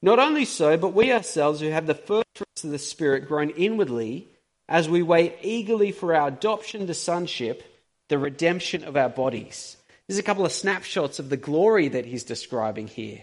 Not 0.00 0.18
only 0.18 0.44
so, 0.44 0.76
but 0.76 0.94
we 0.94 1.12
ourselves 1.12 1.60
who 1.60 1.68
have 1.68 1.86
the 1.86 1.94
first 1.94 2.26
fruits 2.34 2.64
of 2.64 2.70
the 2.70 2.78
Spirit 2.78 3.28
groan 3.28 3.50
inwardly 3.50 4.28
as 4.68 4.88
we 4.88 5.02
wait 5.02 5.36
eagerly 5.42 5.92
for 5.92 6.14
our 6.14 6.28
adoption 6.28 6.86
to 6.86 6.94
sonship, 6.94 7.62
the 8.08 8.18
redemption 8.18 8.84
of 8.84 8.96
our 8.96 9.08
bodies. 9.08 9.76
There's 10.08 10.18
a 10.18 10.22
couple 10.22 10.44
of 10.44 10.52
snapshots 10.52 11.18
of 11.18 11.28
the 11.28 11.36
glory 11.36 11.88
that 11.88 12.06
he's 12.06 12.24
describing 12.24 12.88
here. 12.88 13.22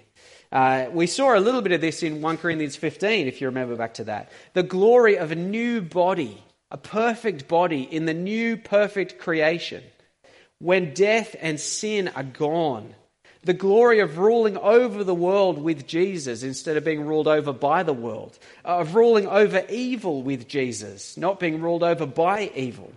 Uh, 0.51 0.87
we 0.91 1.05
saw 1.05 1.37
a 1.37 1.39
little 1.39 1.61
bit 1.61 1.73
of 1.73 1.81
this 1.81 2.01
in 2.01 2.21
1 2.21 2.37
Corinthians 2.37 2.75
15, 2.75 3.27
if 3.27 3.41
you 3.41 3.47
remember 3.47 3.75
back 3.75 3.95
to 3.95 4.05
that. 4.05 4.31
The 4.53 4.63
glory 4.63 5.17
of 5.17 5.31
a 5.31 5.35
new 5.35 5.81
body, 5.81 6.41
a 6.71 6.77
perfect 6.77 7.47
body 7.47 7.83
in 7.83 8.05
the 8.05 8.13
new 8.13 8.57
perfect 8.57 9.19
creation. 9.19 9.83
When 10.59 10.93
death 10.93 11.35
and 11.39 11.59
sin 11.59 12.07
are 12.09 12.23
gone, 12.23 12.95
the 13.43 13.53
glory 13.53 13.99
of 13.99 14.17
ruling 14.17 14.57
over 14.57 15.03
the 15.03 15.15
world 15.15 15.61
with 15.61 15.87
Jesus 15.87 16.43
instead 16.43 16.75
of 16.75 16.83
being 16.83 17.05
ruled 17.05 17.27
over 17.27 17.53
by 17.53 17.83
the 17.83 17.93
world, 17.93 18.37
uh, 18.65 18.79
of 18.79 18.95
ruling 18.95 19.27
over 19.27 19.65
evil 19.69 20.21
with 20.21 20.47
Jesus, 20.47 21.15
not 21.15 21.39
being 21.39 21.61
ruled 21.61 21.83
over 21.83 22.05
by 22.05 22.51
evil, 22.53 22.91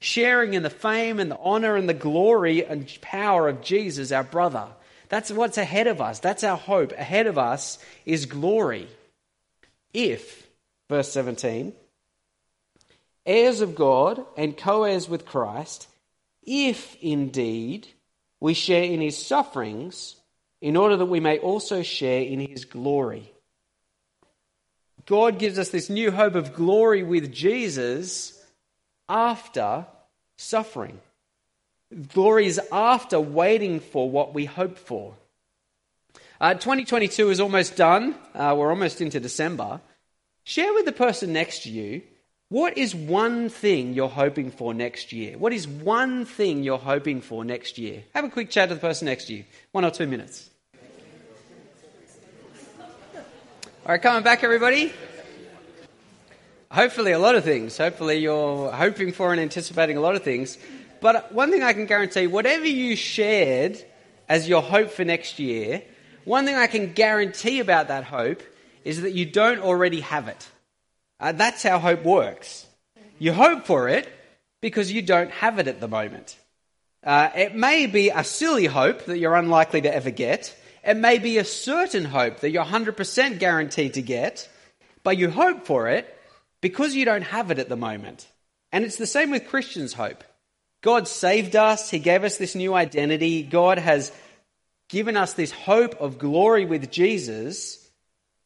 sharing 0.00 0.54
in 0.54 0.64
the 0.64 0.70
fame 0.70 1.20
and 1.20 1.30
the 1.30 1.38
honor 1.38 1.76
and 1.76 1.88
the 1.88 1.94
glory 1.94 2.64
and 2.64 2.98
power 3.00 3.48
of 3.48 3.62
Jesus, 3.62 4.10
our 4.10 4.24
brother. 4.24 4.66
That's 5.08 5.30
what's 5.30 5.58
ahead 5.58 5.86
of 5.86 6.00
us. 6.00 6.18
That's 6.18 6.42
our 6.42 6.56
hope. 6.56 6.92
Ahead 6.92 7.28
of 7.28 7.38
us 7.38 7.78
is 8.04 8.26
glory. 8.26 8.88
If, 9.92 10.44
verse 10.88 11.12
17, 11.12 11.72
heirs 13.24 13.60
of 13.60 13.76
God 13.76 14.24
and 14.36 14.56
co 14.56 14.82
heirs 14.82 15.08
with 15.08 15.24
Christ, 15.24 15.86
if 16.42 16.96
indeed 17.00 17.86
we 18.44 18.52
share 18.52 18.84
in 18.84 19.00
his 19.00 19.16
sufferings 19.16 20.16
in 20.60 20.76
order 20.76 20.98
that 20.98 21.06
we 21.06 21.18
may 21.18 21.38
also 21.38 21.82
share 21.82 22.20
in 22.20 22.40
his 22.40 22.66
glory. 22.66 23.32
God 25.06 25.38
gives 25.38 25.58
us 25.58 25.70
this 25.70 25.88
new 25.88 26.10
hope 26.10 26.34
of 26.34 26.52
glory 26.52 27.02
with 27.02 27.32
Jesus 27.32 28.38
after 29.08 29.86
suffering. 30.36 31.00
Glory 32.12 32.44
is 32.44 32.60
after 32.70 33.18
waiting 33.18 33.80
for 33.80 34.10
what 34.10 34.34
we 34.34 34.44
hope 34.44 34.76
for. 34.76 35.14
Uh, 36.38 36.52
2022 36.52 37.30
is 37.30 37.40
almost 37.40 37.76
done. 37.76 38.14
Uh, 38.34 38.54
we're 38.58 38.68
almost 38.68 39.00
into 39.00 39.20
December. 39.20 39.80
Share 40.42 40.74
with 40.74 40.84
the 40.84 40.92
person 40.92 41.32
next 41.32 41.62
to 41.62 41.70
you 41.70 42.02
what 42.54 42.78
is 42.78 42.94
one 42.94 43.48
thing 43.48 43.94
you're 43.94 44.08
hoping 44.08 44.52
for 44.52 44.72
next 44.72 45.12
year? 45.12 45.36
What 45.36 45.52
is 45.52 45.66
one 45.66 46.24
thing 46.24 46.62
you're 46.62 46.78
hoping 46.78 47.20
for 47.20 47.44
next 47.44 47.78
year? 47.78 48.04
Have 48.14 48.24
a 48.24 48.28
quick 48.28 48.48
chat 48.48 48.68
to 48.68 48.76
the 48.76 48.80
person 48.80 49.06
next 49.06 49.24
to 49.24 49.34
you. 49.34 49.44
One 49.72 49.84
or 49.84 49.90
two 49.90 50.06
minutes. 50.06 50.50
All 53.12 53.88
right, 53.88 54.00
coming 54.00 54.22
back, 54.22 54.44
everybody. 54.44 54.92
Hopefully, 56.70 57.10
a 57.10 57.18
lot 57.18 57.34
of 57.34 57.42
things. 57.42 57.76
Hopefully, 57.76 58.18
you're 58.18 58.70
hoping 58.70 59.10
for 59.10 59.32
and 59.32 59.40
anticipating 59.40 59.96
a 59.96 60.00
lot 60.00 60.14
of 60.14 60.22
things. 60.22 60.56
But 61.00 61.32
one 61.32 61.50
thing 61.50 61.64
I 61.64 61.72
can 61.72 61.86
guarantee 61.86 62.28
whatever 62.28 62.68
you 62.68 62.94
shared 62.94 63.84
as 64.28 64.48
your 64.48 64.62
hope 64.62 64.92
for 64.92 65.04
next 65.04 65.40
year, 65.40 65.82
one 66.24 66.44
thing 66.44 66.54
I 66.54 66.68
can 66.68 66.92
guarantee 66.92 67.58
about 67.58 67.88
that 67.88 68.04
hope 68.04 68.44
is 68.84 69.02
that 69.02 69.10
you 69.10 69.26
don't 69.26 69.58
already 69.58 70.02
have 70.02 70.28
it. 70.28 70.48
Uh, 71.20 71.32
that's 71.32 71.62
how 71.62 71.78
hope 71.78 72.04
works. 72.04 72.66
You 73.18 73.32
hope 73.32 73.66
for 73.66 73.88
it 73.88 74.08
because 74.60 74.90
you 74.90 75.02
don't 75.02 75.30
have 75.30 75.58
it 75.58 75.68
at 75.68 75.80
the 75.80 75.88
moment. 75.88 76.36
Uh, 77.02 77.30
it 77.36 77.54
may 77.54 77.86
be 77.86 78.10
a 78.10 78.24
silly 78.24 78.66
hope 78.66 79.04
that 79.04 79.18
you're 79.18 79.36
unlikely 79.36 79.82
to 79.82 79.94
ever 79.94 80.10
get. 80.10 80.56
It 80.82 80.96
may 80.96 81.18
be 81.18 81.38
a 81.38 81.44
certain 81.44 82.04
hope 82.04 82.40
that 82.40 82.50
you're 82.50 82.64
100% 82.64 83.38
guaranteed 83.38 83.94
to 83.94 84.02
get, 84.02 84.48
but 85.02 85.16
you 85.18 85.30
hope 85.30 85.66
for 85.66 85.88
it 85.88 86.14
because 86.60 86.94
you 86.94 87.04
don't 87.04 87.22
have 87.22 87.50
it 87.50 87.58
at 87.58 87.68
the 87.68 87.76
moment. 87.76 88.26
And 88.72 88.84
it's 88.84 88.96
the 88.96 89.06
same 89.06 89.30
with 89.30 89.48
Christians' 89.48 89.92
hope. 89.92 90.24
God 90.82 91.06
saved 91.06 91.56
us, 91.56 91.90
He 91.90 91.98
gave 91.98 92.24
us 92.24 92.36
this 92.36 92.54
new 92.54 92.74
identity. 92.74 93.42
God 93.42 93.78
has 93.78 94.12
given 94.88 95.16
us 95.16 95.34
this 95.34 95.50
hope 95.50 95.94
of 96.00 96.18
glory 96.18 96.64
with 96.64 96.90
Jesus. 96.90 97.83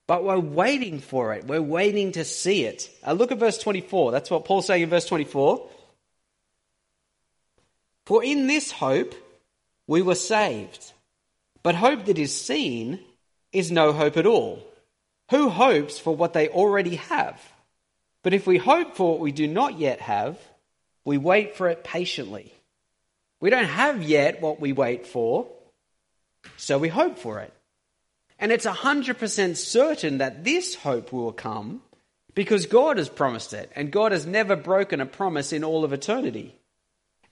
But 0.09 0.25
we're 0.25 0.38
waiting 0.38 1.00
for 1.00 1.35
it. 1.35 1.45
We're 1.45 1.61
waiting 1.61 2.12
to 2.12 2.25
see 2.25 2.65
it. 2.65 2.91
Uh, 3.07 3.12
look 3.12 3.31
at 3.31 3.38
verse 3.38 3.59
24. 3.59 4.11
That's 4.11 4.31
what 4.31 4.47
Paul's 4.47 4.67
saying 4.67 4.83
in 4.83 4.88
verse 4.88 5.05
24. 5.05 5.69
For 8.07 8.25
in 8.25 8.47
this 8.47 8.73
hope 8.73 9.15
we 9.87 10.00
were 10.00 10.15
saved. 10.15 10.93
But 11.62 11.75
hope 11.75 12.07
that 12.07 12.19
is 12.19 12.35
seen 12.35 13.00
is 13.53 13.71
no 13.71 13.93
hope 13.93 14.17
at 14.17 14.25
all. 14.25 14.67
Who 15.31 15.50
hopes 15.50 15.99
for 15.99 16.17
what 16.17 16.33
they 16.33 16.49
already 16.49 16.97
have? 16.97 17.38
But 18.23 18.33
if 18.33 18.47
we 18.47 18.57
hope 18.57 18.97
for 18.97 19.12
what 19.12 19.21
we 19.21 19.31
do 19.31 19.47
not 19.47 19.79
yet 19.79 20.00
have, 20.00 20.38
we 21.05 21.19
wait 21.19 21.55
for 21.55 21.69
it 21.69 21.85
patiently. 21.85 22.50
We 23.41 23.50
don't 23.50 23.67
have 23.67 24.03
yet 24.03 24.41
what 24.41 24.59
we 24.59 24.73
wait 24.73 25.07
for, 25.07 25.49
so 26.57 26.79
we 26.79 26.88
hope 26.88 27.19
for 27.19 27.41
it. 27.41 27.53
And 28.38 28.52
it's 28.52 28.66
100% 28.66 29.57
certain 29.57 30.18
that 30.18 30.45
this 30.45 30.76
hope 30.76 31.12
will 31.12 31.33
come 31.33 31.83
because 32.35 32.66
God 32.66 32.99
has 32.99 33.09
promised 33.09 33.52
it, 33.52 33.71
and 33.75 33.90
God 33.90 34.12
has 34.12 34.25
never 34.25 34.54
broken 34.54 35.00
a 35.00 35.07
promise 35.07 35.52
in 35.52 35.64
all 35.64 35.83
of 35.83 35.92
eternity. 35.92 36.54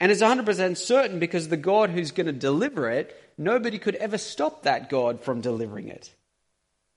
And 0.01 0.11
it's 0.11 0.23
100% 0.23 0.77
certain 0.77 1.21
because 1.21 1.49
the 1.49 1.57
God 1.57 1.91
who's 1.91 2.11
going 2.11 2.27
to 2.27 2.33
deliver 2.33 2.91
it, 2.91 3.17
nobody 3.39 3.79
could 3.79 3.95
ever 3.95 4.19
stop 4.19 4.65
that 4.65 4.91
God 4.91 5.23
from 5.23 5.41
delivering 5.41 5.89
it. 5.89 6.13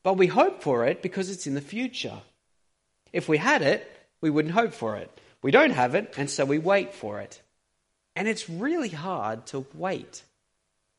But 0.02 0.18
we 0.18 0.28
hope 0.28 0.64
for 0.64 0.86
it 0.86 1.02
because 1.02 1.30
it's 1.30 1.48
in 1.48 1.54
the 1.54 1.62
future. 1.62 2.20
If 3.14 3.30
we 3.30 3.38
had 3.38 3.62
it, 3.62 3.90
we 4.22 4.30
wouldn't 4.30 4.56
hope 4.56 4.74
for 4.74 4.98
it. 4.98 5.12
We 5.42 5.52
don't 5.52 5.72
have 5.72 5.96
it, 5.96 6.14
and 6.18 6.30
so 6.30 6.46
we 6.46 6.58
wait 6.58 6.94
for 6.94 7.22
it. 7.22 7.42
And 8.16 8.28
it's 8.28 8.50
really 8.50 8.90
hard 8.90 9.46
to 9.48 9.66
wait. 9.74 10.24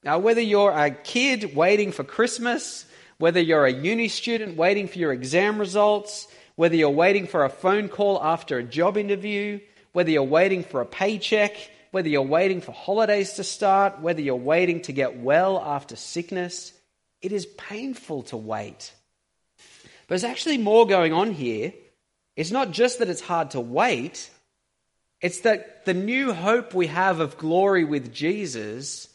Now, 0.02 0.19
whether 0.19 0.40
you're 0.40 0.73
a 0.73 0.90
kid 0.90 1.55
waiting 1.55 1.93
for 1.93 2.05
Christmas, 2.05 2.87
whether 3.21 3.39
you're 3.39 3.67
a 3.67 3.73
uni 3.73 4.09
student 4.09 4.57
waiting 4.57 4.89
for 4.89 4.99
your 4.99 5.12
exam 5.12 5.59
results, 5.59 6.27
whether 6.57 6.75
you're 6.75 6.89
waiting 6.89 7.27
for 7.27 7.45
a 7.45 7.50
phone 7.50 7.91
call 7.91 8.19
after 8.23 8.57
a 8.57 8.62
job 8.62 8.97
interview, 8.97 9.61
whether 9.93 10.11
you're 10.11 10.23
waiting 10.23 10.65
for 10.65 10.81
a 10.81 10.87
paycheck, 10.87 11.55
whether 11.91 12.09
you're 12.09 12.23
waiting 12.23 12.62
for 12.62 12.73
holidays 12.73 13.35
to 13.35 13.45
start, 13.45 14.00
whether 14.00 14.23
you're 14.23 14.37
waiting 14.37 14.81
to 14.81 14.93
get 14.93 15.19
well 15.19 15.61
after 15.61 15.97
sickness, 15.97 16.73
it 17.21 17.31
is 17.31 17.45
painful 17.45 18.23
to 18.23 18.39
wait. 18.39 18.95
But 19.59 20.09
there's 20.09 20.25
actually 20.25 20.57
more 20.57 20.87
going 20.87 21.12
on 21.12 21.33
here. 21.33 21.75
It's 22.37 22.50
not 22.50 22.71
just 22.71 23.00
that 23.00 23.11
it's 23.11 23.21
hard 23.21 23.50
to 23.50 23.61
wait, 23.61 24.31
it's 25.21 25.41
that 25.41 25.85
the 25.85 25.93
new 25.93 26.33
hope 26.33 26.73
we 26.73 26.87
have 26.87 27.21
of 27.21 27.37
glory 27.37 27.85
with 27.85 28.15
Jesus 28.15 29.09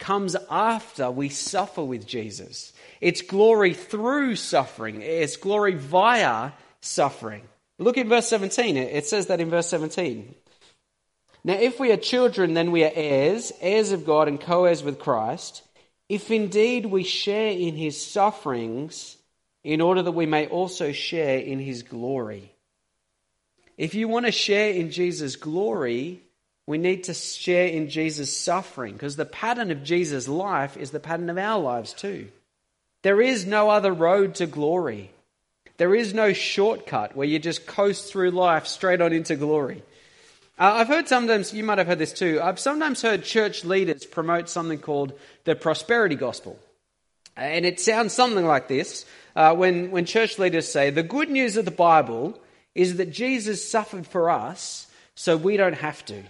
comes 0.00 0.34
after 0.50 1.12
we 1.12 1.28
suffer 1.28 1.84
with 1.84 2.08
Jesus. 2.08 2.72
It's 3.02 3.20
glory 3.20 3.74
through 3.74 4.36
suffering, 4.36 5.02
it's 5.02 5.36
glory 5.36 5.74
via 5.74 6.52
suffering. 6.80 7.42
Look 7.80 7.96
in 7.96 8.08
verse 8.08 8.28
17. 8.28 8.76
It 8.76 9.06
says 9.06 9.26
that 9.26 9.40
in 9.40 9.50
verse 9.50 9.66
17. 9.66 10.32
Now, 11.42 11.54
if 11.54 11.80
we 11.80 11.90
are 11.90 11.96
children, 11.96 12.54
then 12.54 12.70
we 12.70 12.84
are 12.84 12.92
heirs, 12.94 13.50
heirs 13.60 13.90
of 13.90 14.06
God 14.06 14.28
and 14.28 14.40
co 14.40 14.66
heirs 14.66 14.84
with 14.84 15.00
Christ, 15.00 15.62
if 16.08 16.30
indeed 16.30 16.86
we 16.86 17.02
share 17.02 17.50
in 17.50 17.74
his 17.74 18.00
sufferings, 18.00 19.16
in 19.64 19.80
order 19.80 20.02
that 20.02 20.12
we 20.12 20.26
may 20.26 20.46
also 20.46 20.92
share 20.92 21.38
in 21.38 21.58
his 21.58 21.82
glory. 21.82 22.54
If 23.76 23.94
you 23.94 24.06
want 24.06 24.26
to 24.26 24.32
share 24.32 24.70
in 24.70 24.92
Jesus' 24.92 25.34
glory, 25.34 26.22
we 26.68 26.78
need 26.78 27.04
to 27.04 27.14
share 27.14 27.66
in 27.66 27.88
Jesus' 27.88 28.36
suffering 28.36 28.92
because 28.92 29.16
the 29.16 29.24
pattern 29.24 29.72
of 29.72 29.82
Jesus' 29.82 30.28
life 30.28 30.76
is 30.76 30.92
the 30.92 31.00
pattern 31.00 31.30
of 31.30 31.38
our 31.38 31.58
lives 31.58 31.92
too. 31.92 32.28
There 33.02 33.20
is 33.20 33.46
no 33.46 33.68
other 33.68 33.92
road 33.92 34.36
to 34.36 34.46
glory. 34.46 35.10
There 35.76 35.94
is 35.94 36.14
no 36.14 36.32
shortcut 36.32 37.16
where 37.16 37.26
you 37.26 37.38
just 37.38 37.66
coast 37.66 38.12
through 38.12 38.30
life 38.30 38.66
straight 38.66 39.00
on 39.00 39.12
into 39.12 39.36
glory. 39.36 39.82
Uh, 40.58 40.74
I've 40.74 40.88
heard 40.88 41.08
sometimes, 41.08 41.52
you 41.52 41.64
might 41.64 41.78
have 41.78 41.88
heard 41.88 41.98
this 41.98 42.12
too, 42.12 42.40
I've 42.42 42.60
sometimes 42.60 43.02
heard 43.02 43.24
church 43.24 43.64
leaders 43.64 44.04
promote 44.04 44.48
something 44.48 44.78
called 44.78 45.12
the 45.44 45.56
prosperity 45.56 46.14
gospel. 46.14 46.58
And 47.36 47.64
it 47.64 47.80
sounds 47.80 48.12
something 48.12 48.46
like 48.46 48.68
this 48.68 49.06
uh, 49.34 49.54
when, 49.54 49.90
when 49.90 50.04
church 50.04 50.38
leaders 50.38 50.68
say, 50.68 50.90
The 50.90 51.02
good 51.02 51.30
news 51.30 51.56
of 51.56 51.64
the 51.64 51.70
Bible 51.70 52.38
is 52.74 52.98
that 52.98 53.10
Jesus 53.10 53.68
suffered 53.68 54.06
for 54.06 54.30
us 54.30 54.86
so 55.14 55.36
we 55.36 55.56
don't 55.56 55.74
have 55.74 56.04
to. 56.06 56.22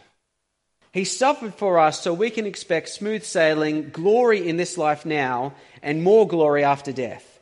He 0.92 1.04
suffered 1.04 1.54
for 1.54 1.78
us 1.78 2.00
so 2.00 2.12
we 2.12 2.30
can 2.30 2.46
expect 2.46 2.90
smooth 2.90 3.24
sailing, 3.24 3.90
glory 3.90 4.46
in 4.46 4.58
this 4.58 4.76
life 4.76 5.06
now, 5.06 5.54
and 5.82 6.02
more 6.02 6.28
glory 6.28 6.64
after 6.64 6.92
death. 6.92 7.40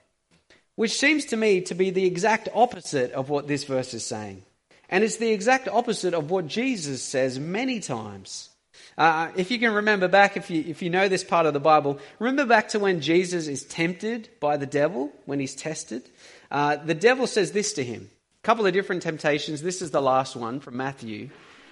Which 0.76 0.97
seems 0.97 1.26
to 1.26 1.37
me 1.37 1.61
to 1.62 1.75
be 1.75 1.90
the 1.90 2.07
exact 2.07 2.49
opposite 2.54 3.11
of 3.12 3.28
what 3.28 3.49
this 3.49 3.64
verse 3.64 3.92
is 3.92 4.07
saying. 4.07 4.45
And 4.88 5.02
it's 5.04 5.16
the 5.16 5.30
exact 5.30 5.69
opposite 5.69 6.14
of 6.14 6.30
what 6.30 6.47
Jesus 6.47 7.02
says 7.02 7.38
many 7.38 7.80
times. 7.80 8.50
Uh, 8.97 9.30
if 9.37 9.50
you 9.50 9.59
can 9.59 9.73
remember 9.73 10.09
back, 10.09 10.37
if 10.37 10.50
you, 10.50 10.64
if 10.66 10.80
you 10.83 10.90
know 10.90 11.09
this 11.09 11.25
part 11.25 11.47
of 11.47 11.52
the 11.52 11.61
Bible, 11.61 11.99
remember 12.19 12.47
back 12.47 12.69
to 12.69 12.78
when 12.78 13.00
Jesus 13.00 13.49
is 13.49 13.64
tempted 13.64 14.28
by 14.40 14.57
the 14.57 14.66
devil, 14.66 15.12
when 15.26 15.40
he's 15.40 15.54
tested. 15.54 16.09
Uh, 16.50 16.76
the 16.76 16.95
devil 16.95 17.26
says 17.26 17.52
this 17.52 17.73
to 17.75 17.85
him 17.85 18.11
a 18.42 18.47
couple 18.47 18.66
of 18.66 18.73
different 18.73 19.02
temptations. 19.02 19.61
This 19.61 19.83
is 19.83 19.90
the 19.90 20.00
last 20.00 20.37
one 20.37 20.61
from 20.61 20.76
Matthew. 20.76 21.30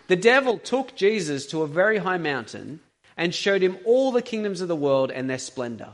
The 0.08 0.16
devil 0.16 0.58
took 0.58 0.96
Jesus 0.96 1.46
to 1.46 1.62
a 1.62 1.68
very 1.68 1.98
high 1.98 2.18
mountain 2.18 2.80
and 3.16 3.34
showed 3.34 3.62
him 3.62 3.78
all 3.84 4.10
the 4.10 4.22
kingdoms 4.22 4.60
of 4.60 4.68
the 4.68 4.76
world 4.76 5.10
and 5.10 5.28
their 5.28 5.38
splendor. 5.38 5.90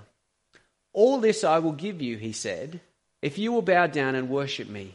All 0.92 1.18
this 1.21 1.45
I 1.45 1.58
will 1.58 1.73
give 1.73 2.00
you, 2.00 2.17
he 2.17 2.32
said, 2.32 2.80
if 3.25 3.39
you 3.39 3.52
will 3.52 3.62
bow 3.62 3.86
down 3.86 4.15
and 4.15 4.28
worship 4.28 4.69
me. 4.69 4.95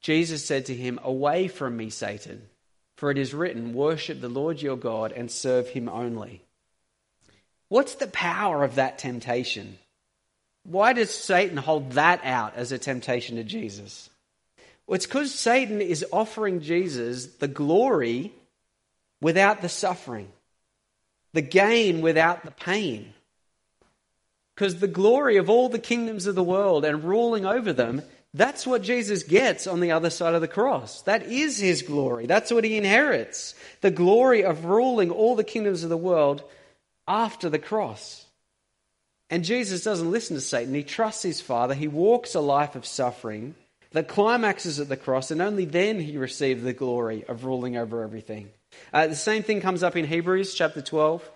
Jesus 0.00 0.44
said 0.44 0.66
to 0.66 0.74
him, 0.74 0.98
Away 1.04 1.46
from 1.46 1.76
me, 1.76 1.90
Satan, 1.90 2.48
for 2.96 3.10
it 3.10 3.18
is 3.18 3.34
written, 3.34 3.74
Worship 3.74 4.20
the 4.20 4.30
Lord 4.30 4.62
your 4.62 4.78
God 4.78 5.12
and 5.12 5.30
serve 5.30 5.68
him 5.68 5.88
only. 5.88 6.42
What's 7.68 7.96
the 7.96 8.06
power 8.06 8.64
of 8.64 8.76
that 8.76 8.98
temptation? 8.98 9.78
Why 10.64 10.94
does 10.94 11.10
Satan 11.10 11.58
hold 11.58 11.92
that 11.92 12.22
out 12.24 12.56
as 12.56 12.72
a 12.72 12.78
temptation 12.78 13.36
to 13.36 13.44
Jesus? 13.44 14.08
Well, 14.86 14.96
it's 14.96 15.06
because 15.06 15.34
Satan 15.34 15.82
is 15.82 16.04
offering 16.12 16.62
Jesus 16.62 17.26
the 17.26 17.46
glory 17.46 18.32
without 19.20 19.62
the 19.62 19.68
suffering, 19.68 20.30
the 21.32 21.42
gain 21.42 22.00
without 22.00 22.44
the 22.44 22.50
pain. 22.50 23.12
Because 24.54 24.80
the 24.80 24.88
glory 24.88 25.36
of 25.36 25.48
all 25.48 25.68
the 25.68 25.78
kingdoms 25.78 26.26
of 26.26 26.34
the 26.34 26.42
world 26.42 26.84
and 26.84 27.04
ruling 27.04 27.46
over 27.46 27.72
them, 27.72 28.02
that's 28.34 28.66
what 28.66 28.82
Jesus 28.82 29.22
gets 29.22 29.66
on 29.66 29.80
the 29.80 29.92
other 29.92 30.10
side 30.10 30.34
of 30.34 30.40
the 30.40 30.48
cross. 30.48 31.02
That 31.02 31.24
is 31.24 31.58
his 31.58 31.82
glory. 31.82 32.26
That's 32.26 32.50
what 32.50 32.64
he 32.64 32.76
inherits. 32.76 33.54
The 33.80 33.90
glory 33.90 34.44
of 34.44 34.66
ruling 34.66 35.10
all 35.10 35.34
the 35.34 35.44
kingdoms 35.44 35.82
of 35.82 35.90
the 35.90 35.96
world 35.96 36.42
after 37.08 37.48
the 37.48 37.58
cross. 37.58 38.26
And 39.30 39.44
Jesus 39.44 39.84
doesn't 39.84 40.10
listen 40.10 40.36
to 40.36 40.40
Satan. 40.40 40.74
He 40.74 40.82
trusts 40.82 41.22
his 41.22 41.40
Father. 41.40 41.74
He 41.74 41.88
walks 41.88 42.34
a 42.34 42.40
life 42.40 42.76
of 42.76 42.84
suffering 42.84 43.54
that 43.92 44.08
climaxes 44.08 44.78
at 44.78 44.88
the 44.88 44.96
cross, 44.96 45.30
and 45.30 45.40
only 45.40 45.64
then 45.64 46.00
he 46.00 46.16
receives 46.16 46.62
the 46.62 46.72
glory 46.72 47.24
of 47.26 47.44
ruling 47.44 47.76
over 47.76 48.02
everything. 48.02 48.50
Uh, 48.92 49.06
the 49.06 49.14
same 49.14 49.42
thing 49.42 49.60
comes 49.60 49.82
up 49.82 49.96
in 49.96 50.06
Hebrews 50.06 50.54
chapter 50.54 50.82
12. 50.82 51.28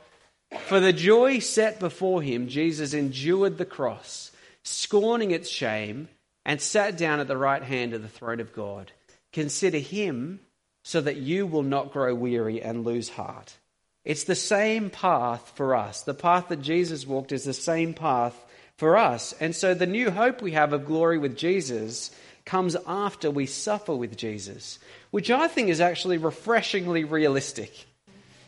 For 0.66 0.80
the 0.80 0.92
joy 0.92 1.40
set 1.40 1.80
before 1.80 2.22
him, 2.22 2.48
Jesus 2.48 2.94
endured 2.94 3.59
the 3.59 3.64
cross, 3.64 4.30
scorning 4.62 5.30
its 5.30 5.48
shame, 5.48 6.09
and 6.44 6.61
sat 6.61 6.96
down 6.96 7.20
at 7.20 7.28
the 7.28 7.37
right 7.37 7.62
hand 7.62 7.94
of 7.94 8.02
the 8.02 8.09
throne 8.09 8.40
of 8.40 8.52
God. 8.52 8.92
Consider 9.33 9.78
him 9.78 10.40
so 10.85 11.00
that 11.00 11.16
you 11.16 11.46
will 11.46 11.62
not 11.62 11.92
grow 11.92 12.14
weary 12.14 12.62
and 12.62 12.85
lose 12.85 13.09
heart. 13.09 13.57
It's 14.04 14.24
the 14.24 14.35
same 14.35 14.90
path 14.90 15.52
for 15.54 15.74
us. 15.74 16.02
The 16.02 16.14
path 16.14 16.48
that 16.48 16.61
Jesus 16.61 17.07
walked 17.07 17.33
is 17.33 17.44
the 17.44 17.54
same 17.54 17.94
path 17.94 18.35
for 18.76 18.96
us. 18.96 19.35
And 19.40 19.57
so 19.57 19.72
the 19.72 19.87
new 19.87 20.11
hope 20.11 20.42
we 20.42 20.52
have 20.52 20.72
of 20.72 20.85
glory 20.85 21.18
with 21.18 21.37
Jesus 21.37 22.11
comes 22.44 22.76
after 22.87 23.30
we 23.30 23.46
suffer 23.46 23.94
with 23.94 24.16
Jesus, 24.16 24.78
which 25.11 25.30
I 25.30 25.48
think 25.48 25.68
is 25.68 25.80
actually 25.80 26.18
refreshingly 26.18 27.04
realistic. 27.04 27.87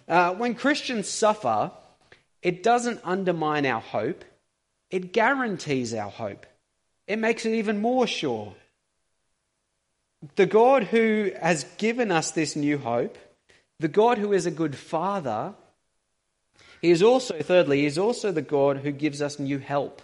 Uh, 0.09 0.35
when 0.35 0.55
Christians 0.55 1.09
suffer, 1.09 1.71
it 2.43 2.63
doesn't 2.63 3.01
undermine 3.05 3.67
our 3.67 3.81
hope, 3.81 4.25
it 4.91 5.13
guarantees 5.13 5.95
our 5.95 6.11
hope. 6.11 6.47
It 7.07 7.19
makes 7.19 7.47
it 7.47 7.55
even 7.55 7.81
more 7.81 8.07
sure. 8.07 8.55
The 10.37 10.47
God 10.47 10.85
who 10.85 11.33
has 11.41 11.65
given 11.77 12.11
us 12.11 12.31
this 12.31 12.57
new 12.57 12.79
hope, 12.79 13.19
the 13.79 13.89
God 13.89 14.19
who 14.19 14.33
is 14.33 14.47
a 14.47 14.51
good 14.51 14.77
father, 14.77 15.55
he 16.81 16.91
is 16.91 17.03
also, 17.03 17.39
thirdly, 17.41 17.81
he 17.81 17.87
is 17.87 17.99
also 17.99 18.33
the 18.33 18.43
God 18.43 18.79
who 18.79 18.93
gives 18.93 19.23
us 19.23 19.39
new 19.39 19.59
help 19.59 20.03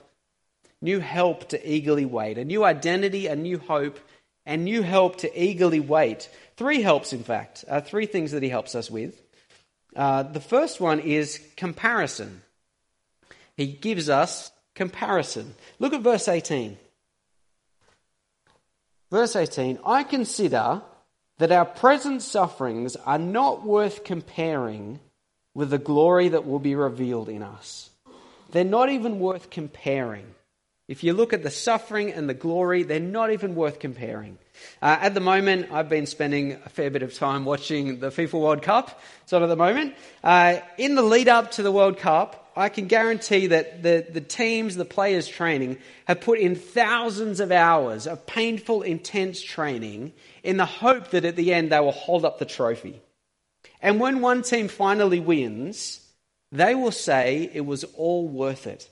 new 0.83 1.01
help 1.01 1.49
to 1.51 1.71
eagerly 1.71 2.05
wait, 2.05 2.37
a 2.37 2.45
new 2.45 2.65
identity, 2.65 3.29
a 3.29 3.37
new 3.37 3.59
hope, 3.59 3.99
and 4.45 4.65
new 4.65 4.83
help 4.83 5.17
to 5.19 5.43
eagerly 5.43 5.81
wait. 5.81 6.29
Three 6.57 6.83
helps, 6.83 7.13
in 7.13 7.23
fact, 7.23 7.65
uh, 7.69 7.81
three 7.81 8.07
things 8.07 8.33
that 8.33 8.43
he 8.43 8.49
helps 8.49 8.75
us 8.75 8.91
with. 8.91 9.21
Uh, 9.95 10.25
the 10.25 10.41
first 10.41 10.81
one 10.81 11.01
is 11.01 11.41
comparison. 11.57 12.43
He 13.57 13.67
gives 13.67 14.09
us 14.09 14.51
comparison. 14.75 15.55
Look 15.79 15.93
at 15.93 16.01
verse 16.01 16.29
18. 16.29 16.77
Verse 19.11 19.37
18 19.37 19.79
I 19.85 20.03
consider 20.05 20.83
that 21.39 21.53
our 21.53 21.67
present 21.67 22.23
sufferings 22.23 22.97
are 22.97 23.19
not 23.19 23.65
worth 23.65 24.05
comparing 24.05 25.01
with 25.55 25.71
the 25.71 25.79
glory 25.79 26.29
that 26.29 26.47
will 26.47 26.59
be 26.59 26.75
revealed 26.75 27.29
in 27.29 27.43
us. 27.43 27.91
They're 28.53 28.65
not 28.65 28.91
even 28.91 29.19
worth 29.19 29.51
comparing. 29.51 30.27
If 30.89 31.05
you 31.05 31.13
look 31.13 31.33
at 31.33 31.43
the 31.43 31.51
suffering 31.51 32.13
and 32.13 32.29
the 32.29 32.35
glory, 32.35 32.83
they're 32.83 33.01
not 33.01 33.33
even 33.33 33.55
worth 33.55 33.79
comparing. 33.79 34.39
Uh, 34.81 34.99
at 35.01 35.15
the 35.15 35.21
moment, 35.21 35.71
I've 35.73 35.89
been 35.89 36.07
spending 36.07 36.53
a 36.53 36.69
fair 36.69 36.91
bit 36.91 37.03
of 37.03 37.15
time 37.15 37.45
watching 37.45 38.01
the 38.01 38.09
FIFA 38.11 38.41
World 38.41 38.63
Cup. 38.63 39.01
So 39.27 39.43
at 39.43 39.47
the 39.47 39.57
moment, 39.57 39.95
uh, 40.25 40.59
in 40.79 40.95
the 40.97 41.03
lead 41.03 41.29
up 41.29 41.53
to 41.53 41.63
the 41.63 41.73
World 41.73 41.99
Cup, 41.99 42.51
I 42.57 42.69
can 42.69 42.87
guarantee 42.87 43.47
that 43.49 43.83
the, 43.83 44.07
the 44.11 44.21
teams, 44.21 44.75
the 44.75 44.85
players 44.85 45.27
training, 45.27 45.79
have 46.07 46.21
put 46.21 46.39
in 46.39 46.57
thousands 46.57 47.41
of 47.41 47.53
hours 47.53 48.07
of 48.07 48.27
painful, 48.27 48.83
intense 48.83 49.41
training 49.41 50.13
in 50.43 50.57
the 50.57 50.67
hope 50.67 51.11
that 51.11 51.25
at 51.25 51.37
the 51.37 51.55
end 51.55 51.71
they 51.71 51.81
will 51.81 51.93
hold 51.93 52.25
up 52.25 52.39
the 52.39 52.45
trophy. 52.45 53.01
And 53.81 54.01
when 54.01 54.21
one 54.21 54.43
team 54.43 54.69
finally 54.69 55.21
wins, 55.21 56.01
they 56.51 56.75
will 56.75 56.93
say 56.93 57.51
it 57.55 57.65
was 57.65 57.85
all 57.97 58.29
worth 58.29 58.67
it. 58.67 58.89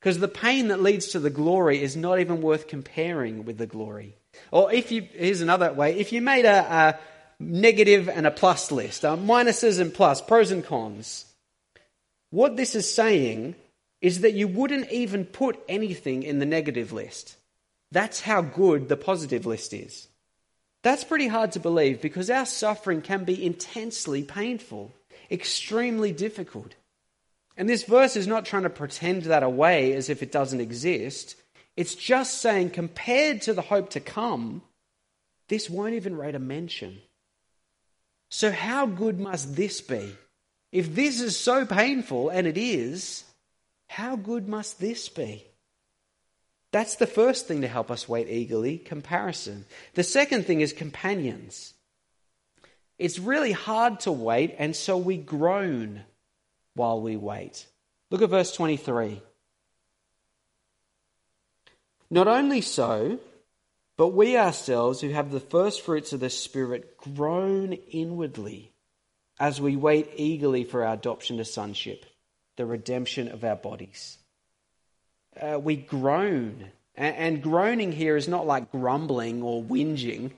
Because 0.00 0.18
the 0.18 0.28
pain 0.28 0.68
that 0.68 0.82
leads 0.82 1.08
to 1.08 1.20
the 1.20 1.30
glory 1.30 1.82
is 1.82 1.96
not 1.96 2.20
even 2.20 2.40
worth 2.40 2.68
comparing 2.68 3.44
with 3.44 3.58
the 3.58 3.66
glory. 3.66 4.16
Or 4.50 4.72
if 4.72 4.90
you, 4.90 5.06
here's 5.12 5.42
another 5.42 5.72
way, 5.72 5.98
if 5.98 6.12
you 6.12 6.22
made 6.22 6.46
a, 6.46 6.98
negative 7.40 8.08
and 8.08 8.26
a 8.26 8.30
plus 8.30 8.70
list, 8.70 9.04
uh, 9.04 9.16
minuses 9.16 9.80
and 9.80 9.92
plus, 9.92 10.20
pros 10.20 10.50
and 10.50 10.64
cons. 10.64 11.24
What 12.30 12.56
this 12.56 12.74
is 12.74 12.92
saying 12.92 13.56
is 14.00 14.20
that 14.20 14.34
you 14.34 14.46
wouldn't 14.46 14.90
even 14.92 15.24
put 15.24 15.58
anything 15.68 16.22
in 16.22 16.38
the 16.38 16.46
negative 16.46 16.92
list. 16.92 17.36
That's 17.90 18.20
how 18.20 18.42
good 18.42 18.88
the 18.88 18.96
positive 18.96 19.46
list 19.46 19.72
is. 19.72 20.08
That's 20.82 21.04
pretty 21.04 21.28
hard 21.28 21.52
to 21.52 21.60
believe 21.60 22.00
because 22.00 22.30
our 22.30 22.46
suffering 22.46 23.02
can 23.02 23.24
be 23.24 23.44
intensely 23.44 24.22
painful, 24.22 24.92
extremely 25.30 26.12
difficult. 26.12 26.74
And 27.60 27.68
this 27.68 27.82
verse 27.82 28.16
is 28.16 28.26
not 28.26 28.46
trying 28.46 28.62
to 28.62 28.70
pretend 28.70 29.24
that 29.24 29.42
away 29.42 29.92
as 29.92 30.08
if 30.08 30.22
it 30.22 30.32
doesn't 30.32 30.62
exist. 30.62 31.36
It's 31.76 31.94
just 31.94 32.40
saying, 32.40 32.70
compared 32.70 33.42
to 33.42 33.52
the 33.52 33.60
hope 33.60 33.90
to 33.90 34.00
come, 34.00 34.62
this 35.48 35.68
won't 35.68 35.92
even 35.92 36.16
rate 36.16 36.34
a 36.34 36.38
mention. 36.38 37.02
So, 38.30 38.50
how 38.50 38.86
good 38.86 39.20
must 39.20 39.56
this 39.56 39.82
be? 39.82 40.16
If 40.72 40.94
this 40.94 41.20
is 41.20 41.38
so 41.38 41.66
painful, 41.66 42.30
and 42.30 42.46
it 42.46 42.56
is, 42.56 43.24
how 43.88 44.16
good 44.16 44.48
must 44.48 44.80
this 44.80 45.10
be? 45.10 45.44
That's 46.72 46.96
the 46.96 47.06
first 47.06 47.46
thing 47.46 47.60
to 47.60 47.68
help 47.68 47.90
us 47.90 48.08
wait 48.08 48.30
eagerly 48.30 48.78
comparison. 48.78 49.66
The 49.92 50.02
second 50.02 50.46
thing 50.46 50.62
is 50.62 50.72
companions. 50.72 51.74
It's 52.98 53.18
really 53.18 53.52
hard 53.52 54.00
to 54.00 54.12
wait, 54.12 54.54
and 54.58 54.74
so 54.74 54.96
we 54.96 55.18
groan 55.18 56.04
while 56.74 57.00
we 57.00 57.16
wait. 57.16 57.66
Look 58.10 58.22
at 58.22 58.30
verse 58.30 58.52
23. 58.52 59.20
Not 62.10 62.26
only 62.26 62.60
so, 62.60 63.18
but 63.96 64.08
we 64.08 64.36
ourselves 64.36 65.00
who 65.00 65.10
have 65.10 65.30
the 65.30 65.40
first 65.40 65.82
fruits 65.82 66.12
of 66.12 66.20
the 66.20 66.30
Spirit 66.30 66.96
groan 66.96 67.72
inwardly 67.72 68.72
as 69.38 69.60
we 69.60 69.76
wait 69.76 70.10
eagerly 70.16 70.64
for 70.64 70.84
our 70.84 70.94
adoption 70.94 71.36
to 71.36 71.44
sonship, 71.44 72.04
the 72.56 72.66
redemption 72.66 73.28
of 73.28 73.44
our 73.44 73.56
bodies 73.56 74.18
uh, 75.40 75.58
we 75.58 75.76
groan. 75.76 76.70
And, 76.94 77.16
and 77.16 77.42
groaning 77.42 77.92
here 77.92 78.16
is 78.16 78.28
not 78.28 78.46
like 78.46 78.72
grumbling 78.72 79.42
or 79.42 79.62
whinging, 79.62 80.32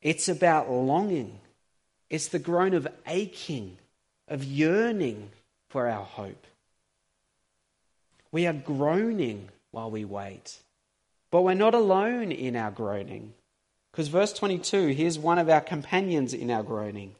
it's 0.00 0.28
about 0.28 0.70
longing. 0.70 1.38
It's 2.10 2.28
the 2.28 2.38
groan 2.38 2.74
of 2.74 2.88
aching, 3.06 3.78
of 4.28 4.44
yearning 4.44 5.30
for 5.72 5.88
our 5.88 6.04
hope. 6.04 6.46
We 8.30 8.46
are 8.46 8.52
groaning 8.52 9.48
while 9.70 9.90
we 9.90 10.04
wait. 10.04 10.58
But 11.30 11.42
we're 11.42 11.54
not 11.54 11.74
alone 11.74 12.30
in 12.30 12.56
our 12.56 12.70
groaning. 12.70 13.32
Because 13.90 14.08
verse 14.08 14.34
22, 14.34 14.88
here's 14.88 15.18
one 15.18 15.38
of 15.38 15.48
our 15.48 15.62
companions 15.62 16.34
in 16.34 16.50
our 16.50 16.62
groaning. 16.62 17.14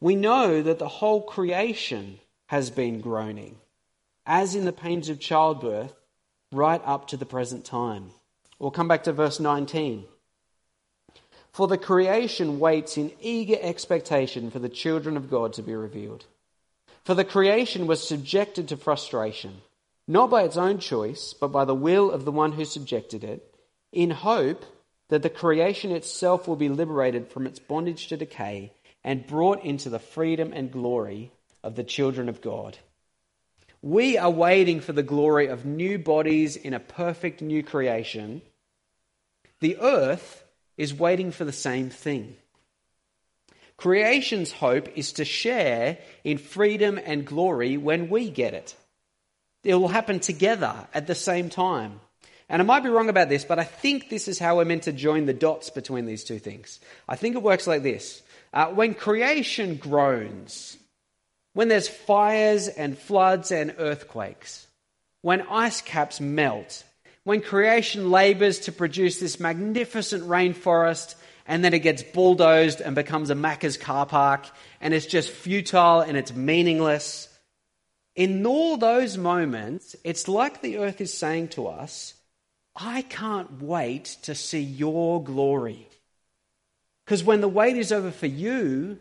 We 0.00 0.14
know 0.14 0.62
that 0.62 0.78
the 0.78 0.88
whole 0.88 1.22
creation 1.22 2.20
has 2.46 2.70
been 2.70 3.00
groaning, 3.00 3.56
as 4.26 4.54
in 4.54 4.64
the 4.64 4.72
pains 4.72 5.08
of 5.08 5.20
childbirth 5.20 5.92
right 6.52 6.80
up 6.84 7.08
to 7.08 7.16
the 7.16 7.26
present 7.26 7.64
time. 7.64 8.10
We'll 8.58 8.70
come 8.70 8.88
back 8.88 9.04
to 9.04 9.12
verse 9.12 9.40
19. 9.40 10.04
For 11.52 11.66
the 11.66 11.78
creation 11.78 12.60
waits 12.60 12.96
in 12.96 13.12
eager 13.20 13.58
expectation 13.60 14.50
for 14.50 14.58
the 14.58 14.68
children 14.68 15.16
of 15.16 15.30
God 15.30 15.52
to 15.54 15.62
be 15.62 15.74
revealed. 15.74 16.26
For 17.04 17.14
the 17.14 17.24
creation 17.24 17.86
was 17.86 18.06
subjected 18.06 18.68
to 18.68 18.76
frustration, 18.76 19.62
not 20.06 20.30
by 20.30 20.42
its 20.42 20.56
own 20.56 20.78
choice, 20.78 21.34
but 21.34 21.48
by 21.48 21.64
the 21.64 21.74
will 21.74 22.10
of 22.10 22.24
the 22.24 22.32
one 22.32 22.52
who 22.52 22.64
subjected 22.64 23.24
it, 23.24 23.54
in 23.92 24.10
hope 24.10 24.64
that 25.08 25.22
the 25.22 25.30
creation 25.30 25.90
itself 25.90 26.46
will 26.46 26.56
be 26.56 26.68
liberated 26.68 27.28
from 27.28 27.46
its 27.46 27.58
bondage 27.58 28.06
to 28.08 28.16
decay 28.16 28.72
and 29.04 29.26
brought 29.26 29.64
into 29.64 29.90
the 29.90 29.98
freedom 29.98 30.52
and 30.54 30.72
glory 30.72 31.32
of 31.62 31.74
the 31.74 31.84
children 31.84 32.28
of 32.28 32.40
God. 32.40 32.78
We 33.82 34.16
are 34.16 34.30
waiting 34.30 34.80
for 34.80 34.92
the 34.92 35.02
glory 35.02 35.48
of 35.48 35.66
new 35.66 35.98
bodies 35.98 36.56
in 36.56 36.72
a 36.72 36.80
perfect 36.80 37.42
new 37.42 37.64
creation. 37.64 38.42
The 39.58 39.76
earth 39.80 40.44
is 40.76 40.94
waiting 40.94 41.32
for 41.32 41.44
the 41.44 41.52
same 41.52 41.90
thing. 41.90 42.36
Creation's 43.82 44.52
hope 44.52 44.96
is 44.96 45.14
to 45.14 45.24
share 45.24 45.98
in 46.22 46.38
freedom 46.38 47.00
and 47.04 47.26
glory 47.26 47.76
when 47.76 48.08
we 48.08 48.30
get 48.30 48.54
it. 48.54 48.76
It 49.64 49.74
will 49.74 49.88
happen 49.88 50.20
together 50.20 50.86
at 50.94 51.08
the 51.08 51.16
same 51.16 51.50
time. 51.50 51.98
And 52.48 52.62
I 52.62 52.64
might 52.64 52.84
be 52.84 52.90
wrong 52.90 53.08
about 53.08 53.28
this, 53.28 53.44
but 53.44 53.58
I 53.58 53.64
think 53.64 54.08
this 54.08 54.28
is 54.28 54.38
how 54.38 54.58
we're 54.58 54.66
meant 54.66 54.84
to 54.84 54.92
join 54.92 55.26
the 55.26 55.34
dots 55.34 55.68
between 55.68 56.06
these 56.06 56.22
two 56.22 56.38
things. 56.38 56.78
I 57.08 57.16
think 57.16 57.34
it 57.34 57.42
works 57.42 57.66
like 57.66 57.82
this. 57.82 58.22
Uh, 58.54 58.66
when 58.66 58.94
creation 58.94 59.74
groans, 59.74 60.76
when 61.54 61.66
there's 61.66 61.88
fires 61.88 62.68
and 62.68 62.96
floods 62.96 63.50
and 63.50 63.74
earthquakes, 63.78 64.64
when 65.22 65.40
ice 65.50 65.80
caps 65.80 66.20
melt, 66.20 66.84
when 67.24 67.40
creation 67.40 68.12
labors 68.12 68.60
to 68.60 68.70
produce 68.70 69.18
this 69.18 69.40
magnificent 69.40 70.22
rainforest 70.22 71.16
and 71.46 71.64
then 71.64 71.74
it 71.74 71.80
gets 71.80 72.02
bulldozed 72.02 72.80
and 72.80 72.94
becomes 72.94 73.30
a 73.30 73.34
Macca's 73.34 73.76
car 73.76 74.06
park 74.06 74.46
and 74.80 74.94
it's 74.94 75.06
just 75.06 75.30
futile 75.30 76.00
and 76.00 76.16
it's 76.16 76.34
meaningless. 76.34 77.28
In 78.14 78.44
all 78.46 78.76
those 78.76 79.16
moments, 79.16 79.96
it's 80.04 80.28
like 80.28 80.60
the 80.60 80.78
earth 80.78 81.00
is 81.00 81.12
saying 81.12 81.48
to 81.48 81.66
us, 81.66 82.14
I 82.76 83.02
can't 83.02 83.62
wait 83.62 84.16
to 84.22 84.34
see 84.34 84.60
your 84.60 85.22
glory. 85.22 85.88
Because 87.04 87.24
when 87.24 87.40
the 87.40 87.48
wait 87.48 87.76
is 87.76 87.92
over 87.92 88.10
for 88.10 88.26
you, 88.26 88.98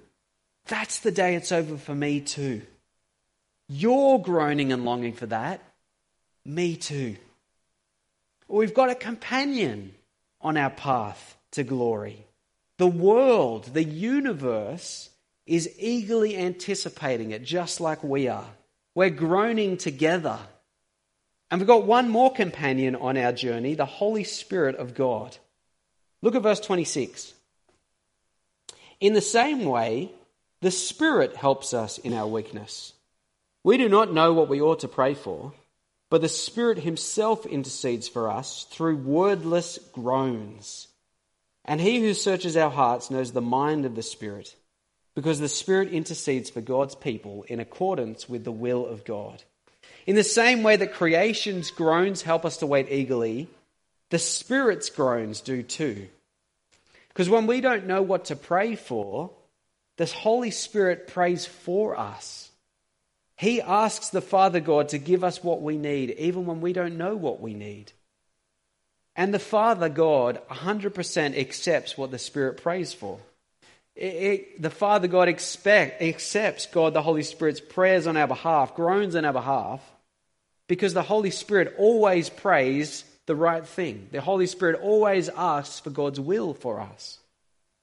that's 0.65 0.99
the 0.99 1.11
day 1.11 1.35
it's 1.35 1.51
over 1.51 1.77
for 1.77 1.95
me 1.95 2.21
too. 2.21 2.61
You're 3.67 4.19
groaning 4.19 4.73
and 4.73 4.83
longing 4.83 5.13
for 5.13 5.27
that. 5.27 5.61
Me 6.43 6.75
too. 6.75 7.15
We've 8.47 8.73
got 8.73 8.89
a 8.89 8.95
companion 8.95 9.93
on 10.41 10.57
our 10.57 10.69
path 10.69 11.37
to 11.51 11.63
glory. 11.63 12.25
The 12.81 12.87
world, 12.87 13.75
the 13.75 13.83
universe, 13.83 15.11
is 15.45 15.69
eagerly 15.77 16.35
anticipating 16.35 17.29
it 17.29 17.43
just 17.43 17.79
like 17.79 18.03
we 18.03 18.27
are. 18.27 18.49
We're 18.95 19.11
groaning 19.11 19.77
together. 19.77 20.39
And 21.51 21.61
we've 21.61 21.67
got 21.67 21.85
one 21.85 22.09
more 22.09 22.33
companion 22.33 22.95
on 22.95 23.17
our 23.17 23.33
journey 23.33 23.75
the 23.75 23.85
Holy 23.85 24.23
Spirit 24.23 24.77
of 24.77 24.95
God. 24.95 25.37
Look 26.23 26.33
at 26.33 26.41
verse 26.41 26.59
26. 26.59 27.35
In 28.99 29.13
the 29.13 29.21
same 29.21 29.63
way, 29.65 30.11
the 30.61 30.71
Spirit 30.71 31.35
helps 31.35 31.75
us 31.75 31.99
in 31.99 32.15
our 32.15 32.25
weakness. 32.25 32.93
We 33.63 33.77
do 33.77 33.89
not 33.89 34.11
know 34.11 34.33
what 34.33 34.49
we 34.49 34.59
ought 34.59 34.79
to 34.79 34.87
pray 34.87 35.13
for, 35.13 35.53
but 36.09 36.21
the 36.21 36.29
Spirit 36.29 36.79
Himself 36.79 37.45
intercedes 37.45 38.07
for 38.07 38.31
us 38.31 38.65
through 38.71 38.97
wordless 38.97 39.77
groans. 39.93 40.87
And 41.65 41.79
He 41.79 41.99
who 41.99 42.13
searches 42.13 42.57
our 42.57 42.71
hearts 42.71 43.11
knows 43.11 43.31
the 43.31 43.41
mind 43.41 43.85
of 43.85 43.95
the 43.95 44.03
Spirit, 44.03 44.55
because 45.15 45.39
the 45.39 45.49
Spirit 45.49 45.91
intercedes 45.91 46.49
for 46.49 46.61
God's 46.61 46.95
people 46.95 47.43
in 47.47 47.59
accordance 47.59 48.27
with 48.27 48.43
the 48.43 48.51
will 48.51 48.85
of 48.85 49.05
God. 49.05 49.43
In 50.07 50.15
the 50.15 50.23
same 50.23 50.63
way 50.63 50.75
that 50.77 50.93
creation's 50.93 51.69
groans 51.69 52.23
help 52.23 52.45
us 52.45 52.57
to 52.57 52.65
wait 52.65 52.87
eagerly, 52.89 53.47
the 54.09 54.19
Spirit's 54.19 54.89
groans 54.89 55.41
do 55.41 55.61
too. 55.63 56.07
Because 57.09 57.29
when 57.29 57.45
we 57.45 57.61
don't 57.61 57.87
know 57.87 58.01
what 58.01 58.25
to 58.25 58.35
pray 58.35 58.75
for, 58.75 59.31
the 59.97 60.05
Holy 60.05 60.51
Spirit 60.51 61.07
prays 61.07 61.45
for 61.45 61.97
us. 61.99 62.49
He 63.35 63.61
asks 63.61 64.09
the 64.09 64.21
Father 64.21 64.59
God 64.59 64.89
to 64.89 64.97
give 64.97 65.23
us 65.23 65.43
what 65.43 65.61
we 65.61 65.77
need, 65.77 66.11
even 66.11 66.45
when 66.45 66.61
we 66.61 66.73
don't 66.73 66.97
know 66.97 67.15
what 67.15 67.41
we 67.41 67.53
need. 67.53 67.91
And 69.21 69.31
the 69.31 69.37
Father 69.37 69.87
God 69.87 70.41
100% 70.49 71.37
accepts 71.37 71.95
what 71.95 72.09
the 72.09 72.17
Spirit 72.17 72.63
prays 72.63 72.91
for. 72.91 73.19
It, 73.95 74.03
it, 74.03 74.61
the 74.63 74.71
Father 74.71 75.07
God 75.07 75.27
expect, 75.27 76.01
accepts 76.01 76.65
God 76.65 76.95
the 76.95 77.03
Holy 77.03 77.21
Spirit's 77.21 77.61
prayers 77.61 78.07
on 78.07 78.17
our 78.17 78.27
behalf, 78.27 78.73
groans 78.73 79.15
on 79.15 79.23
our 79.23 79.31
behalf, 79.31 79.79
because 80.67 80.95
the 80.95 81.03
Holy 81.03 81.29
Spirit 81.29 81.75
always 81.77 82.31
prays 82.31 83.03
the 83.27 83.35
right 83.35 83.63
thing. 83.63 84.07
The 84.11 84.21
Holy 84.21 84.47
Spirit 84.47 84.81
always 84.81 85.29
asks 85.29 85.79
for 85.79 85.91
God's 85.91 86.19
will 86.19 86.55
for 86.55 86.81
us. 86.81 87.19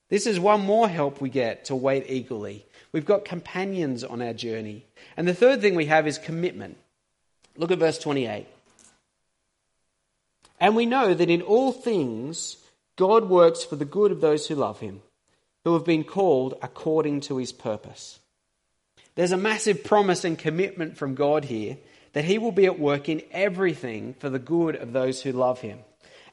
This 0.08 0.26
is 0.26 0.40
one 0.40 0.62
more 0.62 0.88
help 0.88 1.20
we 1.20 1.30
get 1.30 1.66
to 1.66 1.76
wait 1.76 2.06
eagerly. 2.08 2.66
We've 2.90 3.06
got 3.06 3.24
companions 3.24 4.02
on 4.02 4.22
our 4.22 4.34
journey. 4.34 4.86
And 5.16 5.28
the 5.28 5.34
third 5.34 5.60
thing 5.60 5.76
we 5.76 5.86
have 5.86 6.08
is 6.08 6.18
commitment. 6.18 6.78
Look 7.56 7.70
at 7.70 7.78
verse 7.78 8.00
28. 8.00 8.48
And 10.60 10.74
we 10.74 10.86
know 10.86 11.14
that 11.14 11.30
in 11.30 11.42
all 11.42 11.72
things 11.72 12.56
God 12.96 13.28
works 13.28 13.64
for 13.64 13.76
the 13.76 13.84
good 13.84 14.10
of 14.10 14.20
those 14.20 14.46
who 14.46 14.56
love 14.56 14.80
him, 14.80 15.02
who 15.64 15.74
have 15.74 15.84
been 15.84 16.04
called 16.04 16.54
according 16.62 17.20
to 17.22 17.36
his 17.36 17.52
purpose. 17.52 18.18
There's 19.14 19.32
a 19.32 19.36
massive 19.36 19.84
promise 19.84 20.24
and 20.24 20.38
commitment 20.38 20.96
from 20.96 21.14
God 21.14 21.44
here 21.44 21.78
that 22.12 22.24
he 22.24 22.38
will 22.38 22.52
be 22.52 22.66
at 22.66 22.78
work 22.78 23.08
in 23.08 23.22
everything 23.30 24.14
for 24.14 24.30
the 24.30 24.38
good 24.38 24.76
of 24.76 24.92
those 24.92 25.22
who 25.22 25.32
love 25.32 25.60
him. 25.60 25.78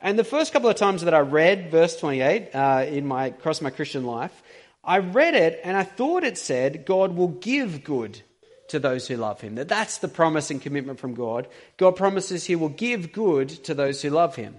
And 0.01 0.17
the 0.17 0.23
first 0.23 0.53
couple 0.53 0.69
of 0.69 0.75
times 0.75 1.03
that 1.03 1.13
I 1.13 1.19
read 1.19 1.71
verse 1.71 1.95
28 1.95 2.49
uh, 2.53 2.85
in 2.87 3.05
my 3.05 3.27
across 3.27 3.61
my 3.61 3.69
Christian 3.69 4.05
life, 4.05 4.43
I 4.83 4.99
read 4.99 5.33
it 5.33 5.59
and 5.63 5.75
I 5.75 5.83
thought 5.83 6.23
it 6.23 6.37
said 6.37 6.85
God 6.85 7.15
will 7.15 7.29
give 7.29 7.83
good 7.83 8.21
to 8.69 8.79
those 8.79 9.07
who 9.07 9.15
love 9.17 9.41
him. 9.41 9.55
That 9.55 9.67
that's 9.67 9.99
the 9.99 10.07
promise 10.07 10.51
and 10.51 10.61
commitment 10.61 10.99
from 10.99 11.13
God. 11.13 11.47
God 11.77 11.95
promises 11.95 12.45
he 12.45 12.55
will 12.55 12.69
give 12.69 13.11
good 13.11 13.49
to 13.65 13.73
those 13.73 14.01
who 14.01 14.09
love 14.09 14.35
him. 14.35 14.55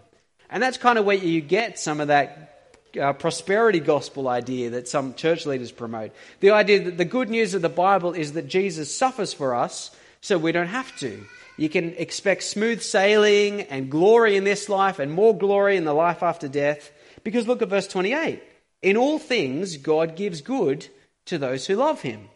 And 0.49 0.63
that's 0.63 0.79
kind 0.79 0.99
of 0.99 1.05
where 1.05 1.17
you 1.17 1.41
get 1.41 1.79
some 1.79 2.01
of 2.01 2.09
that 2.09 2.57
uh, 3.01 3.13
prosperity 3.13 3.81
gospel 3.81 4.29
idea 4.29 4.71
that 4.71 4.89
some 4.89 5.15
church 5.15 5.45
leaders 5.47 5.73
promote. 5.73 6.13
The 6.41 6.51
idea 6.51 6.85
that 6.85 6.99
the 6.99 7.05
good 7.05 7.29
news 7.29 7.55
of 7.55 7.63
the 7.63 7.69
Bible 7.69 8.13
is 8.13 8.33
that 8.33 8.49
Jesus 8.49 8.95
suffers 8.95 9.33
for 9.33 9.55
us 9.55 9.91
so 10.21 10.39
we 10.39 10.53
don't 10.53 10.69
have 10.69 10.97
to. 10.99 11.25
You 11.57 11.69
can 11.69 11.95
expect 11.95 12.43
smooth 12.43 12.83
sailing 12.83 13.63
and 13.63 13.91
glory 13.91 14.37
in 14.37 14.45
this 14.45 14.69
life 14.69 14.99
and 14.99 15.11
more 15.11 15.37
glory 15.37 15.77
in 15.77 15.85
the 15.85 15.95
life 15.95 16.23
after 16.23 16.49
death. 16.49 16.91
Because 17.25 17.49
look 17.49 17.63
at 17.63 17.69
verse 17.69 17.89
28. 17.89 18.43
In 18.83 18.97
all 18.97 19.19
things, 19.19 19.79
God 19.79 20.17
gives 20.17 20.43
good 20.43 20.87
to 21.27 21.39
those 21.39 21.67
who 21.67 21.77
love 21.77 22.03
him. 22.03 22.29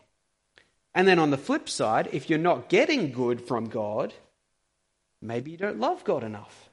And 0.94 1.07
then 1.07 1.18
on 1.18 1.31
the 1.31 1.38
flip 1.38 1.68
side, 1.68 2.09
if 2.12 2.29
you're 2.29 2.38
not 2.38 2.68
getting 2.68 3.12
good 3.12 3.40
from 3.40 3.68
God, 3.68 4.12
maybe 5.22 5.50
you 5.50 5.57
don't 5.57 5.79
love 5.79 6.05
God 6.05 6.24
enough. 6.24 6.70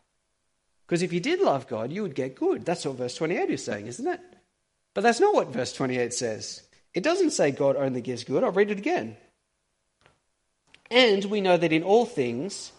Because 0.86 1.02
if 1.02 1.14
you 1.14 1.20
did 1.20 1.42
love 1.42 1.68
God, 1.68 1.92
you 1.92 2.02
would 2.02 2.16
get 2.16 2.36
good. 2.36 2.66
That's 2.66 2.86
what 2.86 2.96
verse 2.96 3.16
28 3.16 3.50
is 3.50 3.64
saying, 3.64 3.88
isn't 3.88 4.08
it? 4.08 4.22
But 4.94 5.02
that's 5.02 5.20
not 5.20 5.36
what 5.36 5.50
verse 5.50 5.74
28 5.74 6.14
says. 6.14 6.64
It 6.94 7.04
doesn't 7.04 7.32
say 7.32 7.52
God 7.52 7.76
only 7.76 8.02
gives 8.02 8.24
good. 8.24 8.44
I'll 8.44 8.52
read 8.52 8.72
it 8.72 8.80
again. 8.80 9.18
And 10.90 11.26
we 11.26 11.42
know 11.42 11.58
that 11.58 11.74
in 11.74 11.84
all 11.84 12.06
things, 12.06 12.72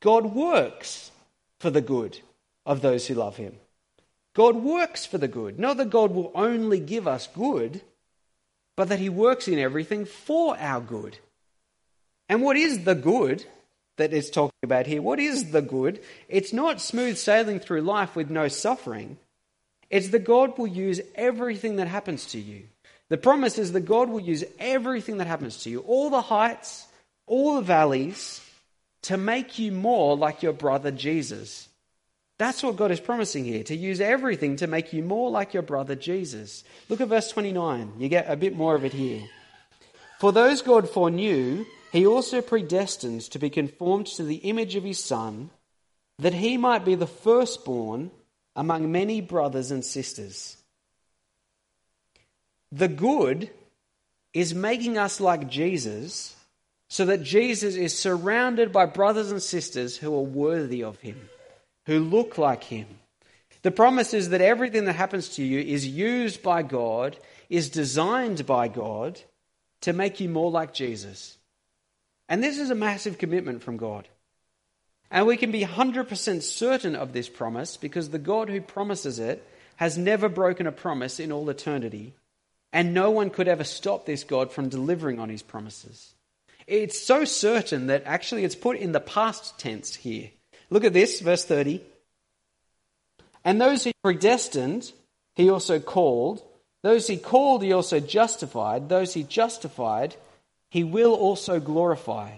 God 0.00 0.26
works 0.26 1.10
for 1.58 1.70
the 1.70 1.80
good 1.80 2.20
of 2.64 2.82
those 2.82 3.06
who 3.06 3.14
love 3.14 3.38
him. 3.38 3.56
God 4.34 4.56
works 4.56 5.06
for 5.06 5.16
the 5.16 5.28
good. 5.28 5.58
Not 5.58 5.78
that 5.78 5.90
God 5.90 6.12
will 6.12 6.30
only 6.34 6.78
give 6.78 7.08
us 7.08 7.26
good, 7.26 7.80
but 8.76 8.88
that 8.90 8.98
he 8.98 9.08
works 9.08 9.48
in 9.48 9.58
everything 9.58 10.04
for 10.04 10.56
our 10.58 10.80
good. 10.80 11.18
And 12.28 12.42
what 12.42 12.56
is 12.56 12.84
the 12.84 12.94
good 12.94 13.44
that 13.96 14.12
it's 14.12 14.30
talking 14.30 14.52
about 14.62 14.86
here? 14.86 15.00
What 15.00 15.18
is 15.18 15.50
the 15.50 15.62
good? 15.62 16.02
It's 16.28 16.52
not 16.52 16.80
smooth 16.80 17.16
sailing 17.16 17.60
through 17.60 17.82
life 17.82 18.14
with 18.14 18.30
no 18.30 18.48
suffering. 18.48 19.16
It's 19.88 20.08
that 20.08 20.24
God 20.24 20.58
will 20.58 20.66
use 20.66 21.00
everything 21.14 21.76
that 21.76 21.88
happens 21.88 22.26
to 22.26 22.38
you. 22.38 22.64
The 23.08 23.16
promise 23.16 23.56
is 23.56 23.72
that 23.72 23.80
God 23.80 24.08
will 24.08 24.20
use 24.20 24.44
everything 24.58 25.18
that 25.18 25.28
happens 25.28 25.62
to 25.62 25.70
you, 25.70 25.80
all 25.80 26.10
the 26.10 26.20
heights, 26.20 26.86
all 27.26 27.56
the 27.56 27.62
valleys, 27.62 28.40
to 29.02 29.16
make 29.16 29.58
you 29.58 29.70
more 29.70 30.16
like 30.16 30.42
your 30.42 30.52
brother 30.52 30.90
Jesus. 30.90 31.68
That's 32.38 32.62
what 32.62 32.76
God 32.76 32.90
is 32.90 33.00
promising 33.00 33.44
here, 33.44 33.62
to 33.64 33.76
use 33.76 34.00
everything 34.00 34.56
to 34.56 34.66
make 34.66 34.92
you 34.92 35.02
more 35.02 35.30
like 35.30 35.54
your 35.54 35.62
brother 35.62 35.94
Jesus. 35.94 36.64
Look 36.88 37.00
at 37.00 37.08
verse 37.08 37.30
29. 37.30 37.94
You 37.98 38.08
get 38.08 38.30
a 38.30 38.36
bit 38.36 38.54
more 38.54 38.74
of 38.74 38.84
it 38.84 38.92
here. 38.92 39.22
For 40.20 40.32
those 40.32 40.60
God 40.60 40.88
foreknew, 40.88 41.64
he 41.92 42.06
also 42.06 42.42
predestined 42.42 43.22
to 43.22 43.38
be 43.38 43.48
conformed 43.48 44.06
to 44.08 44.22
the 44.22 44.36
image 44.36 44.76
of 44.76 44.84
his 44.84 45.02
Son, 45.02 45.50
that 46.18 46.34
he 46.34 46.58
might 46.58 46.84
be 46.84 46.94
the 46.94 47.06
firstborn 47.06 48.10
among 48.54 48.92
many 48.92 49.22
brothers 49.22 49.70
and 49.70 49.84
sisters. 49.84 50.58
The 52.70 52.88
good 52.88 53.50
is 54.34 54.54
making 54.54 54.98
us 54.98 55.20
like 55.20 55.48
Jesus 55.48 56.34
so 56.88 57.06
that 57.06 57.22
Jesus 57.22 57.76
is 57.76 57.98
surrounded 57.98 58.72
by 58.72 58.84
brothers 58.84 59.30
and 59.30 59.42
sisters 59.42 59.96
who 59.96 60.14
are 60.14 60.22
worthy 60.22 60.82
of 60.84 60.98
him 60.98 61.28
who 61.86 62.00
look 62.00 62.38
like 62.38 62.64
him. 62.64 62.86
The 63.62 63.70
promise 63.70 64.14
is 64.14 64.28
that 64.28 64.40
everything 64.40 64.84
that 64.84 64.94
happens 64.94 65.30
to 65.30 65.42
you 65.42 65.60
is 65.60 65.86
used 65.86 66.42
by 66.42 66.62
God, 66.62 67.16
is 67.48 67.70
designed 67.70 68.46
by 68.46 68.68
God 68.68 69.20
to 69.80 69.92
make 69.92 70.20
you 70.20 70.28
more 70.28 70.50
like 70.50 70.74
Jesus. 70.74 71.38
And 72.28 72.42
this 72.42 72.58
is 72.58 72.70
a 72.70 72.74
massive 72.74 73.18
commitment 73.18 73.62
from 73.62 73.76
God. 73.76 74.08
And 75.10 75.26
we 75.26 75.36
can 75.36 75.52
be 75.52 75.62
100% 75.62 76.42
certain 76.42 76.96
of 76.96 77.12
this 77.12 77.28
promise 77.28 77.76
because 77.76 78.10
the 78.10 78.18
God 78.18 78.48
who 78.48 78.60
promises 78.60 79.18
it 79.18 79.46
has 79.76 79.96
never 79.96 80.28
broken 80.28 80.66
a 80.66 80.72
promise 80.72 81.20
in 81.20 81.30
all 81.30 81.48
eternity. 81.48 82.14
And 82.72 82.92
no 82.92 83.10
one 83.10 83.30
could 83.30 83.48
ever 83.48 83.64
stop 83.64 84.04
this 84.04 84.24
God 84.24 84.52
from 84.52 84.68
delivering 84.68 85.20
on 85.20 85.28
his 85.28 85.42
promises. 85.42 86.14
It's 86.66 87.00
so 87.00 87.24
certain 87.24 87.86
that 87.86 88.02
actually 88.04 88.44
it's 88.44 88.56
put 88.56 88.76
in 88.76 88.92
the 88.92 89.00
past 89.00 89.58
tense 89.58 89.94
here. 89.94 90.30
Look 90.70 90.84
at 90.84 90.92
this, 90.92 91.20
verse 91.20 91.44
30. 91.44 91.82
And 93.44 93.60
those 93.60 93.84
he 93.84 93.92
predestined, 94.02 94.92
he 95.34 95.48
also 95.48 95.78
called. 95.78 96.42
Those 96.82 97.06
he 97.06 97.16
called, 97.16 97.62
he 97.62 97.72
also 97.72 98.00
justified. 98.00 98.88
Those 98.88 99.14
he 99.14 99.22
justified, 99.22 100.16
he 100.70 100.82
will 100.84 101.14
also 101.14 101.60
glorify. 101.60 102.32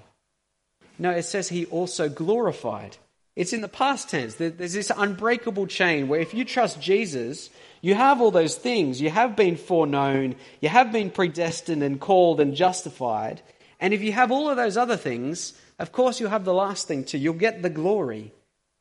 No, 0.99 1.11
it 1.11 1.23
says 1.25 1.49
he 1.49 1.65
also 1.67 2.09
glorified. 2.09 2.97
It's 3.37 3.53
in 3.53 3.61
the 3.61 3.69
past 3.69 4.11
tense. 4.11 4.35
There's 4.35 4.73
this 4.73 4.91
unbreakable 4.95 5.69
chain 5.69 6.09
where 6.09 6.21
if 6.21 6.35
you 6.35 6.45
trust 6.45 6.83
Jesus, 6.83 7.51
you 7.81 7.95
have 7.95 8.21
all 8.21 8.33
those 8.33 8.57
things. 8.57 9.01
You 9.01 9.11
have 9.11 9.37
been 9.37 9.57
foreknown, 9.57 10.35
you 10.61 10.69
have 10.69 10.91
been 10.91 11.11
predestined 11.11 11.83
and 11.85 12.01
called 12.01 12.41
and 12.41 12.57
justified. 12.57 13.41
And 13.81 13.95
if 13.95 14.03
you 14.03 14.11
have 14.13 14.33
all 14.33 14.51
of 14.51 14.57
those 14.57 14.77
other 14.77 14.97
things, 14.97 15.55
of 15.79 15.93
course, 15.93 16.19
you'll 16.19 16.31
have 16.31 16.45
the 16.45 16.55
last 16.55 16.89
thing 16.89 17.05
too. 17.05 17.19
You'll 17.19 17.35
get 17.35 17.63
the 17.63 17.71
glory. 17.71 18.33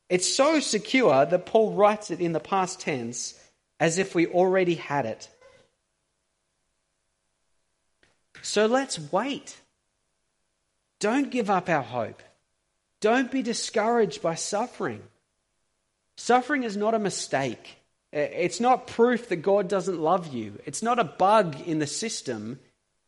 It's 0.08 0.28
so 0.28 0.60
secure 0.60 1.26
that 1.26 1.46
Paul 1.46 1.72
writes 1.72 2.10
it 2.10 2.20
in 2.20 2.32
the 2.32 2.40
past 2.40 2.80
tense 2.80 3.38
as 3.78 3.98
if 3.98 4.14
we 4.14 4.26
already 4.26 4.74
had 4.74 5.06
it. 5.06 5.28
So 8.42 8.66
let's 8.66 8.98
wait. 9.12 9.56
Don't 11.00 11.30
give 11.30 11.50
up 11.50 11.68
our 11.68 11.82
hope. 11.82 12.22
Don't 13.00 13.30
be 13.30 13.42
discouraged 13.42 14.22
by 14.22 14.34
suffering. 14.34 15.02
Suffering 16.16 16.64
is 16.64 16.76
not 16.76 16.94
a 16.94 16.98
mistake. 16.98 17.76
It's 18.12 18.58
not 18.58 18.86
proof 18.86 19.28
that 19.28 19.36
God 19.36 19.68
doesn't 19.68 20.00
love 20.00 20.32
you. 20.32 20.58
It's 20.64 20.82
not 20.82 20.98
a 20.98 21.04
bug 21.04 21.60
in 21.66 21.78
the 21.78 21.86
system. 21.86 22.58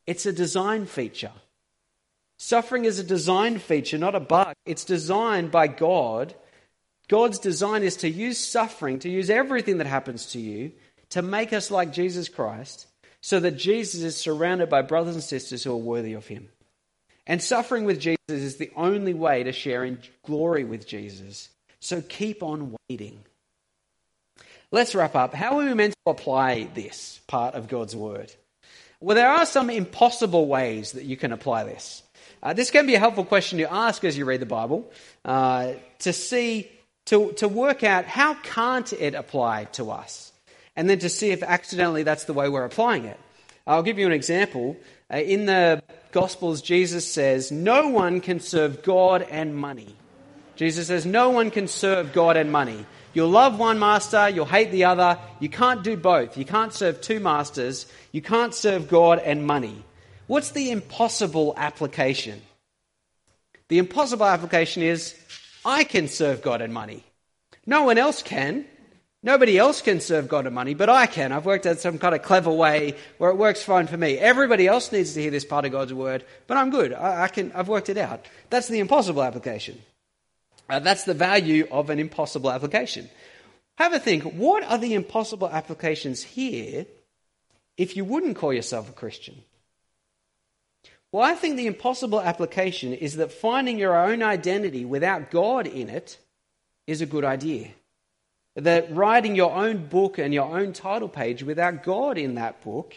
It's 0.07 0.26
a 0.26 0.33
design 0.33 0.87
feature. 0.87 1.33
Suffering 2.42 2.87
is 2.87 2.98
a 2.98 3.05
design 3.05 3.59
feature, 3.59 3.98
not 3.98 4.14
a 4.14 4.18
bug. 4.18 4.55
It's 4.64 4.87
designed 4.87 5.50
by 5.50 5.66
God. 5.66 6.35
God's 7.07 7.38
design 7.38 7.83
is 7.83 7.96
to 7.96 8.09
use 8.09 8.38
suffering, 8.38 8.98
to 9.00 9.11
use 9.11 9.29
everything 9.29 9.76
that 9.76 9.87
happens 9.87 10.24
to 10.33 10.40
you, 10.40 10.72
to 11.11 11.20
make 11.20 11.53
us 11.53 11.70
like 11.70 11.92
Jesus 11.92 12.31
Christ, 12.31 12.87
so 13.20 13.40
that 13.40 13.59
Jesus 13.59 14.00
is 14.00 14.16
surrounded 14.16 14.70
by 14.70 14.81
brothers 14.81 15.16
and 15.16 15.22
sisters 15.22 15.62
who 15.62 15.72
are 15.72 15.76
worthy 15.76 16.14
of 16.14 16.29
him. 16.29 16.48
And 17.26 17.42
suffering 17.42 17.85
with 17.85 18.00
Jesus 18.00 18.16
is 18.31 18.57
the 18.57 18.72
only 18.74 19.12
way 19.12 19.42
to 19.42 19.53
share 19.53 19.85
in 19.85 19.98
glory 20.24 20.64
with 20.64 20.87
Jesus. 20.87 21.50
So 21.79 22.00
keep 22.00 22.42
on 22.42 22.74
waiting. 22.88 23.22
Let's 24.70 24.94
wrap 24.94 25.14
up. 25.14 25.35
How 25.35 25.59
are 25.59 25.64
we 25.66 25.74
meant 25.74 25.92
to 26.07 26.11
apply 26.11 26.70
this 26.74 27.20
part 27.26 27.55
of 27.55 27.68
God's 27.68 27.94
word? 27.94 28.33
Well, 28.98 29.14
there 29.16 29.31
are 29.31 29.44
some 29.44 29.68
impossible 29.68 30.46
ways 30.46 30.92
that 30.92 31.05
you 31.05 31.18
can 31.18 31.33
apply 31.33 31.64
this. 31.64 32.03
Uh, 32.42 32.53
this 32.53 32.70
can 32.70 32.87
be 32.87 32.94
a 32.94 32.98
helpful 32.98 33.24
question 33.24 33.59
to 33.59 33.72
ask 33.72 34.03
as 34.05 34.16
you 34.16 34.24
read 34.24 34.40
the 34.40 34.46
Bible 34.46 34.90
uh, 35.24 35.72
to 36.00 36.12
see, 36.12 36.70
to, 37.07 37.33
to 37.33 37.48
work 37.48 37.85
out 37.85 38.07
how 38.07 38.35
can't 38.35 38.92
it 38.94 39.14
apply 39.14 39.64
to 39.72 39.90
us, 39.90 40.33
and 40.74 40.88
then 40.88 40.98
to 41.00 41.09
see 41.09 41.31
if 41.31 41.42
accidentally 41.42 42.03
that's 42.03 42.24
the 42.24 42.33
way 42.33 42.48
we're 42.48 42.64
applying 42.64 43.05
it. 43.05 43.18
I'll 43.66 43.83
give 43.83 43.98
you 43.98 44.07
an 44.07 44.12
example. 44.12 44.76
Uh, 45.12 45.18
in 45.18 45.46
the 45.46 45.83
Gospels, 46.12 46.62
Jesus 46.62 47.07
says, 47.11 47.53
No 47.53 47.88
one 47.88 48.20
can 48.20 48.40
serve 48.40 48.83
God 48.83 49.22
and 49.31 49.55
money. 49.55 49.94
Jesus 50.57 50.88
says, 50.88 51.07
No 51.07 51.31
one 51.31 51.50
can 51.50 51.68
serve 51.68 52.12
God 52.12 52.37
and 52.37 52.50
money. 52.50 52.87
You'll 53.12 53.29
love 53.29 53.59
one 53.59 53.79
master, 53.79 54.29
you'll 54.29 54.46
hate 54.46 54.70
the 54.70 54.85
other. 54.85 55.18
You 55.40 55.48
can't 55.48 55.83
do 55.83 55.96
both. 55.96 56.37
You 56.38 56.44
can't 56.44 56.72
serve 56.72 57.00
two 57.00 57.20
masters. 57.20 57.87
You 58.12 58.22
can't 58.22 58.55
serve 58.55 58.88
God 58.88 59.18
and 59.18 59.44
money. 59.44 59.85
What's 60.30 60.52
the 60.52 60.70
impossible 60.70 61.54
application? 61.56 62.40
The 63.66 63.78
impossible 63.78 64.26
application 64.26 64.80
is 64.80 65.18
I 65.64 65.82
can 65.82 66.06
serve 66.06 66.40
God 66.40 66.62
and 66.62 66.72
money. 66.72 67.02
No 67.66 67.82
one 67.82 67.98
else 67.98 68.22
can. 68.22 68.64
Nobody 69.24 69.58
else 69.58 69.82
can 69.82 69.98
serve 69.98 70.28
God 70.28 70.46
and 70.46 70.54
money, 70.54 70.74
but 70.74 70.88
I 70.88 71.06
can. 71.06 71.32
I've 71.32 71.46
worked 71.46 71.66
out 71.66 71.80
some 71.80 71.98
kind 71.98 72.14
of 72.14 72.22
clever 72.22 72.52
way 72.52 72.94
where 73.18 73.30
it 73.30 73.38
works 73.38 73.64
fine 73.64 73.88
for 73.88 73.96
me. 73.96 74.18
Everybody 74.18 74.68
else 74.68 74.92
needs 74.92 75.14
to 75.14 75.20
hear 75.20 75.32
this 75.32 75.44
part 75.44 75.64
of 75.64 75.72
God's 75.72 75.92
word, 75.92 76.24
but 76.46 76.56
I'm 76.56 76.70
good. 76.70 76.92
I, 76.92 77.24
I 77.24 77.26
can, 77.26 77.50
I've 77.50 77.66
worked 77.66 77.88
it 77.88 77.98
out. 77.98 78.24
That's 78.50 78.68
the 78.68 78.78
impossible 78.78 79.24
application. 79.24 79.82
Uh, 80.68 80.78
that's 80.78 81.02
the 81.02 81.12
value 81.12 81.66
of 81.72 81.90
an 81.90 81.98
impossible 81.98 82.52
application. 82.52 83.10
Have 83.78 83.94
a 83.94 83.98
think. 83.98 84.22
What 84.22 84.62
are 84.62 84.78
the 84.78 84.94
impossible 84.94 85.50
applications 85.50 86.22
here 86.22 86.86
if 87.76 87.96
you 87.96 88.04
wouldn't 88.04 88.36
call 88.36 88.52
yourself 88.52 88.88
a 88.88 88.92
Christian? 88.92 89.42
Well, 91.12 91.25
I 91.25 91.35
think 91.35 91.57
the 91.57 91.66
impossible 91.66 92.20
application 92.20 92.92
is 92.92 93.16
that 93.16 93.33
finding 93.33 93.79
your 93.79 93.96
own 93.96 94.23
identity 94.23 94.85
without 94.85 95.31
God 95.31 95.66
in 95.66 95.88
it 95.88 96.18
is 96.87 97.01
a 97.01 97.07
good 97.07 97.25
idea. 97.25 97.68
That 98.57 98.94
writing 98.94 99.35
your 99.35 99.53
own 99.53 99.87
book 99.87 100.18
and 100.18 100.33
your 100.33 100.57
own 100.57 100.73
title 100.73 101.09
page 101.09 101.42
without 101.42 101.83
God 101.83 102.18
in 102.18 102.37
that 102.37 102.62
book 102.62 102.94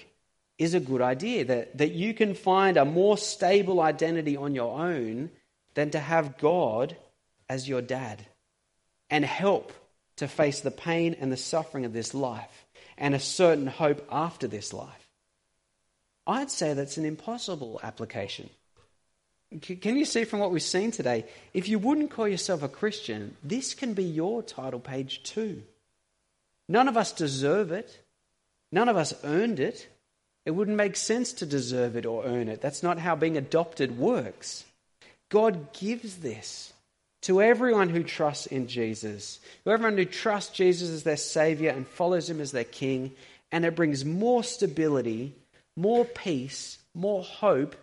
is 0.60 0.74
a 0.74 0.80
good 0.80 1.02
idea, 1.02 1.46
that, 1.46 1.78
that 1.78 1.92
you 1.92 2.14
can 2.14 2.36
find 2.36 2.78
a 2.78 2.86
more 2.86 3.18
stable 3.18 3.82
identity 3.82 4.38
on 4.38 4.54
your 4.54 4.80
own 4.80 5.32
than 5.74 5.90
to 5.92 6.00
have 6.00 6.38
God 6.38 6.96
as 7.50 7.68
your 7.68 7.82
dad 7.82 8.24
and 9.10 9.26
help 9.26 9.74
to 10.18 10.28
face 10.28 10.62
the 10.62 10.72
pain 10.72 11.16
and 11.20 11.32
the 11.32 11.38
suffering 11.38 11.86
of 11.86 11.94
this 11.94 12.14
life 12.14 12.66
and 12.98 13.16
a 13.16 13.20
certain 13.20 13.68
hope 13.68 14.06
after 14.12 14.48
this 14.48 14.72
life. 14.74 15.03
I'd 16.26 16.52
say 16.52 16.74
that's 16.74 16.98
an 16.98 17.06
impossible 17.06 17.80
application. 17.84 18.50
Can 19.62 19.98
you 19.98 20.06
see 20.06 20.24
from 20.24 20.40
what 20.40 20.52
we've 20.52 20.64
seen 20.64 20.92
today? 20.92 21.26
If 21.54 21.68
you 21.68 21.78
wouldn't 21.78 22.12
call 22.12 22.28
yourself 22.28 22.64
a 22.64 22.68
Christian, 22.68 23.36
this 23.44 23.74
can 23.74 23.94
be 23.94 24.04
your 24.04 24.42
title 24.42 24.80
page 24.80 25.22
too. 25.24 25.62
None 26.68 26.88
of 26.88 26.98
us 26.98 27.12
deserve 27.12 27.72
it. 27.72 28.00
None 28.72 28.90
of 28.90 28.98
us 28.98 29.14
earned 29.24 29.60
it. 29.60 29.88
It 30.46 30.52
wouldn't 30.52 30.78
make 30.78 30.96
sense 30.96 31.34
to 31.34 31.46
deserve 31.46 31.96
it 31.96 32.06
or 32.06 32.26
earn 32.26 32.50
it. 32.50 32.62
That's 32.62 32.84
not 32.84 32.98
how 32.98 33.16
being 33.16 33.38
adopted 33.38 33.98
works. 33.98 34.66
God 35.30 35.72
gives 35.74 36.18
this 36.18 36.74
to 37.22 37.42
everyone 37.42 37.90
who 37.90 38.04
trusts 38.04 38.48
in 38.48 38.68
Jesus, 38.68 39.40
to 39.64 39.72
everyone 39.72 39.98
who 39.98 40.06
trusts 40.06 40.56
Jesus 40.56 40.90
as 40.90 41.04
their 41.04 41.18
Savior 41.18 41.70
and 41.70 41.88
follows 41.88 42.30
Him 42.30 42.42
as 42.42 42.52
their 42.52 42.64
King, 42.64 43.14
and 43.52 43.66
it 43.66 43.76
brings 43.76 44.04
more 44.04 44.44
stability, 44.44 45.34
more 45.76 46.06
peace, 46.06 46.78
more 46.94 47.24
hope 47.24 47.76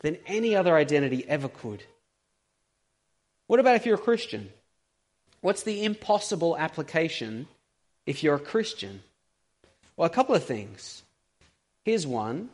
than 0.00 0.18
any 0.26 0.54
other 0.54 0.76
identity 0.76 1.24
ever 1.28 1.48
could. 1.48 1.82
What 3.46 3.60
about 3.60 3.76
if 3.76 3.86
you're 3.86 3.96
a 3.96 3.98
Christian? 3.98 4.50
What's 5.40 5.62
the 5.62 5.84
impossible 5.84 6.56
application 6.56 7.46
if 8.06 8.22
you're 8.22 8.36
a 8.36 8.40
Christian? 8.40 9.02
Well, 9.96 10.06
a 10.06 10.10
couple 10.10 10.34
of 10.34 10.44
things. 10.44 11.02
Here's 11.84 12.06
one 12.06 12.50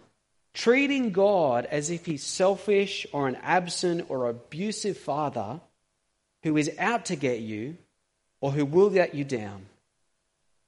treating 0.55 1.13
God 1.13 1.67
as 1.67 1.91
if 1.91 2.07
he's 2.07 2.25
selfish 2.25 3.07
or 3.13 3.29
an 3.29 3.37
absent 3.37 4.07
or 4.09 4.29
abusive 4.29 4.97
father 4.97 5.61
who 6.43 6.57
is 6.57 6.71
out 6.79 7.07
to 7.07 7.17
get 7.17 7.41
you 7.41 7.77
or 8.41 8.51
who 8.51 8.65
will 8.65 8.91
let 8.91 9.15
you 9.15 9.25
down. 9.25 9.67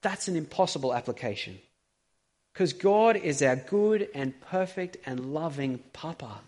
That's 0.02 0.28
an 0.28 0.37
impossible 0.37 0.94
application. 0.94 1.59
Because 2.61 2.75
God 2.75 3.16
is 3.16 3.40
our 3.40 3.57
good 3.57 4.11
and 4.14 4.38
perfect 4.38 4.99
and 5.07 5.33
loving 5.33 5.79
Papa. 5.94 6.42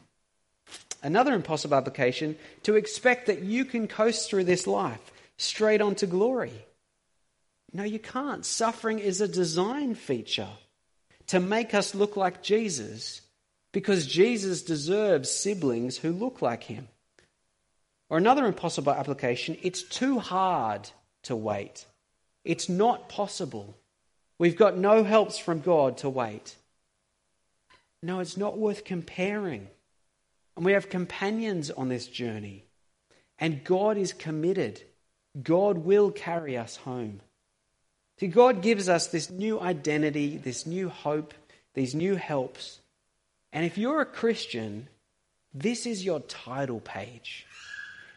Another 1.02 1.32
impossible 1.32 1.74
application 1.74 2.36
to 2.64 2.76
expect 2.76 3.28
that 3.28 3.40
you 3.40 3.64
can 3.64 3.88
coast 3.88 4.28
through 4.28 4.44
this 4.44 4.66
life 4.66 5.00
straight 5.38 5.80
on 5.80 5.94
to 5.94 6.06
glory. 6.06 6.52
No, 7.72 7.82
you 7.82 7.98
can't. 7.98 8.44
Suffering 8.44 8.98
is 8.98 9.22
a 9.22 9.26
design 9.26 9.94
feature 9.94 10.50
to 11.28 11.40
make 11.40 11.72
us 11.72 11.94
look 11.94 12.14
like 12.14 12.42
Jesus 12.42 13.22
because 13.72 14.06
Jesus 14.06 14.60
deserves 14.60 15.30
siblings 15.30 15.96
who 15.96 16.12
look 16.12 16.42
like 16.42 16.64
him. 16.64 16.88
Or 18.10 18.18
another 18.18 18.44
impossible 18.44 18.92
application, 18.92 19.56
it's 19.62 19.82
too 19.82 20.18
hard 20.18 20.90
to 21.22 21.34
wait. 21.34 21.86
It's 22.44 22.68
not 22.68 23.08
possible. 23.08 23.78
We've 24.42 24.56
got 24.56 24.76
no 24.76 25.04
helps 25.04 25.38
from 25.38 25.60
God 25.60 25.98
to 25.98 26.10
wait. 26.10 26.56
No, 28.02 28.18
it's 28.18 28.36
not 28.36 28.58
worth 28.58 28.84
comparing. 28.84 29.68
And 30.56 30.64
we 30.64 30.72
have 30.72 30.90
companions 30.90 31.70
on 31.70 31.88
this 31.88 32.08
journey. 32.08 32.64
And 33.38 33.62
God 33.62 33.96
is 33.96 34.12
committed. 34.12 34.82
God 35.40 35.78
will 35.78 36.10
carry 36.10 36.58
us 36.58 36.74
home. 36.74 37.20
See, 38.18 38.26
God 38.26 38.62
gives 38.62 38.88
us 38.88 39.06
this 39.06 39.30
new 39.30 39.60
identity, 39.60 40.38
this 40.38 40.66
new 40.66 40.88
hope, 40.88 41.34
these 41.74 41.94
new 41.94 42.16
helps. 42.16 42.80
And 43.52 43.64
if 43.64 43.78
you're 43.78 44.00
a 44.00 44.04
Christian, 44.04 44.88
this 45.54 45.86
is 45.86 46.04
your 46.04 46.18
title 46.18 46.80
page. 46.80 47.46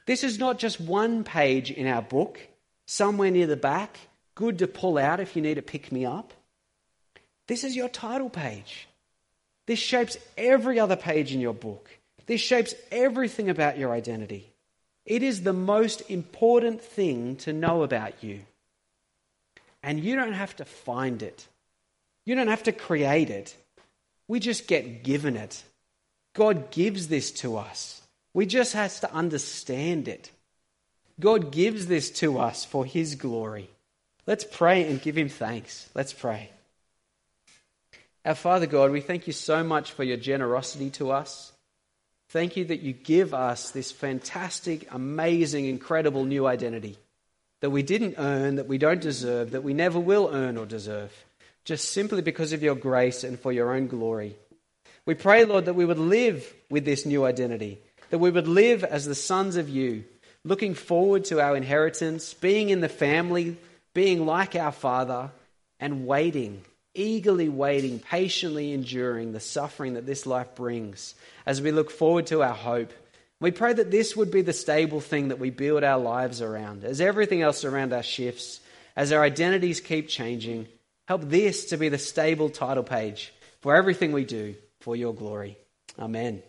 This 0.08 0.24
is 0.24 0.40
not 0.40 0.58
just 0.58 0.82
one 0.82 1.24
page 1.24 1.70
in 1.70 1.86
our 1.86 2.02
book, 2.02 2.40
somewhere 2.88 3.30
near 3.30 3.46
the 3.46 3.56
back, 3.56 4.00
good 4.36 4.60
to 4.60 4.68
pull 4.68 4.98
out 4.98 5.20
if 5.20 5.36
you 5.36 5.42
need 5.42 5.56
to 5.56 5.62
pick 5.62 5.92
me 5.92 6.06
up. 6.06 6.34
This 7.48 7.64
is 7.64 7.76
your 7.76 7.90
title 7.90 8.30
page. 8.30 8.88
This 9.66 9.80
shapes 9.80 10.18
every 10.38 10.80
other 10.80 10.96
page 10.96 11.34
in 11.34 11.40
your 11.40 11.54
book. 11.54 11.90
This 12.28 12.42
shapes 12.42 12.76
everything 12.92 13.50
about 13.50 13.78
your 13.78 13.92
identity. 13.92 14.52
It 15.06 15.22
is 15.24 15.44
the 15.44 15.54
most 15.54 16.10
important 16.10 16.82
thing 16.82 17.36
to 17.38 17.54
know 17.54 17.84
about 17.84 18.24
you. 18.24 18.42
And 19.84 20.00
you 20.00 20.16
don't 20.16 20.34
have 20.34 20.56
to 20.58 20.66
find 20.66 21.22
it, 21.22 21.48
you 22.26 22.36
don't 22.36 22.48
have 22.48 22.64
to 22.64 22.72
create 22.72 23.30
it. 23.30 23.56
We 24.28 24.40
just 24.40 24.68
get 24.68 25.04
given 25.04 25.38
it. 25.38 25.64
God 26.34 26.72
gives 26.72 27.08
this 27.08 27.32
to 27.32 27.58
us. 27.58 28.02
We 28.34 28.48
just 28.48 28.74
have 28.74 29.00
to 29.02 29.14
understand 29.14 30.08
it. 30.08 30.32
God 31.20 31.52
gives 31.52 31.86
this 31.86 32.10
to 32.22 32.40
us 32.40 32.66
for 32.66 32.86
His 32.86 33.14
glory. 33.14 33.70
Let's 34.28 34.44
pray 34.44 34.90
and 34.90 35.02
give 35.02 35.18
Him 35.18 35.30
thanks. 35.30 35.90
Let's 35.94 36.14
pray. 36.14 36.50
Our 38.26 38.36
Father 38.36 38.66
God, 38.66 38.92
we 38.92 39.02
thank 39.02 39.28
you 39.28 39.34
so 39.34 39.64
much 39.64 39.92
for 39.92 40.04
your 40.04 40.18
generosity 40.18 40.90
to 40.92 41.12
us. 41.12 41.52
Thank 42.30 42.58
you 42.58 42.66
that 42.66 42.82
you 42.82 42.92
give 42.92 43.34
us 43.34 43.70
this 43.70 43.92
fantastic, 43.92 44.92
amazing, 44.92 45.66
incredible 45.66 46.26
new 46.26 46.48
identity 46.48 46.98
that 47.62 47.70
we 47.70 47.84
didn't 47.84 48.16
earn, 48.18 48.56
that 48.56 48.68
we 48.68 48.78
don't 48.78 49.02
deserve, 49.02 49.52
that 49.52 49.64
we 49.64 49.74
never 49.74 50.00
will 50.00 50.30
earn 50.32 50.58
or 50.58 50.66
deserve, 50.66 51.12
just 51.64 51.92
simply 51.92 52.22
because 52.22 52.54
of 52.54 52.62
your 52.62 52.76
grace 52.76 53.24
and 53.24 53.40
for 53.40 53.52
your 53.52 53.74
own 53.74 53.88
glory. 53.88 54.36
We 55.06 55.14
pray, 55.14 55.46
Lord, 55.46 55.66
that 55.66 55.74
we 55.76 55.86
would 55.86 56.00
live 56.00 56.52
with 56.70 56.86
this 56.86 57.06
new 57.06 57.26
identity, 57.26 57.80
that 58.10 58.20
we 58.20 58.30
would 58.30 58.48
live 58.48 58.84
as 58.84 59.06
the 59.06 59.16
sons 59.16 59.56
of 59.56 59.70
you, 59.70 60.04
looking 60.44 60.74
forward 60.74 61.26
to 61.26 61.40
our 61.40 61.56
inheritance, 61.56 62.34
being 62.34 62.70
in 62.70 62.82
the 62.82 62.90
family, 62.90 63.58
being 63.96 64.28
like 64.28 64.56
our 64.56 64.72
Father, 64.72 65.32
and 65.80 66.06
waiting, 66.06 66.64
eagerly 66.94 67.50
waiting, 67.50 67.98
patiently 67.98 68.72
enduring 68.74 69.32
the 69.32 69.40
suffering 69.40 69.96
that 69.96 70.06
this 70.06 70.28
life 70.28 70.54
brings 70.54 71.16
as 71.48 71.64
we 71.64 71.72
look 71.72 71.90
forward 71.90 72.28
to 72.28 72.44
our 72.44 72.54
hope 72.54 72.94
we 73.40 73.52
pray 73.52 73.74
that 73.74 73.92
this 73.92 74.16
would 74.16 74.32
be 74.32 74.42
the 74.42 74.54
stable 74.54 75.02
thing 75.02 75.28
that 75.28 75.40
we 75.40 75.50
build 75.50 75.84
our 75.84 76.00
lives 76.00 76.42
around. 76.42 76.84
As 76.84 77.02
everything 77.02 77.42
else 77.42 77.66
around 77.66 77.92
us 77.94 78.06
shifts, 78.06 78.60
as 78.96 79.12
our 79.12 79.22
identities 79.22 79.82
keep 79.82 80.08
changing, 80.08 80.68
help 81.08 81.22
this 81.24 81.66
to 81.66 81.78
be 81.78 81.90
the 81.90 81.98
stable 81.98 82.50
title 82.50 82.84
page 82.84 83.34
for 83.62 83.76
everything 83.76 84.14
we 84.14 84.24
do 84.24 84.56
for 84.80 84.96
your 84.96 85.14
glory. 85.14 85.58
Amen. 86.00 86.42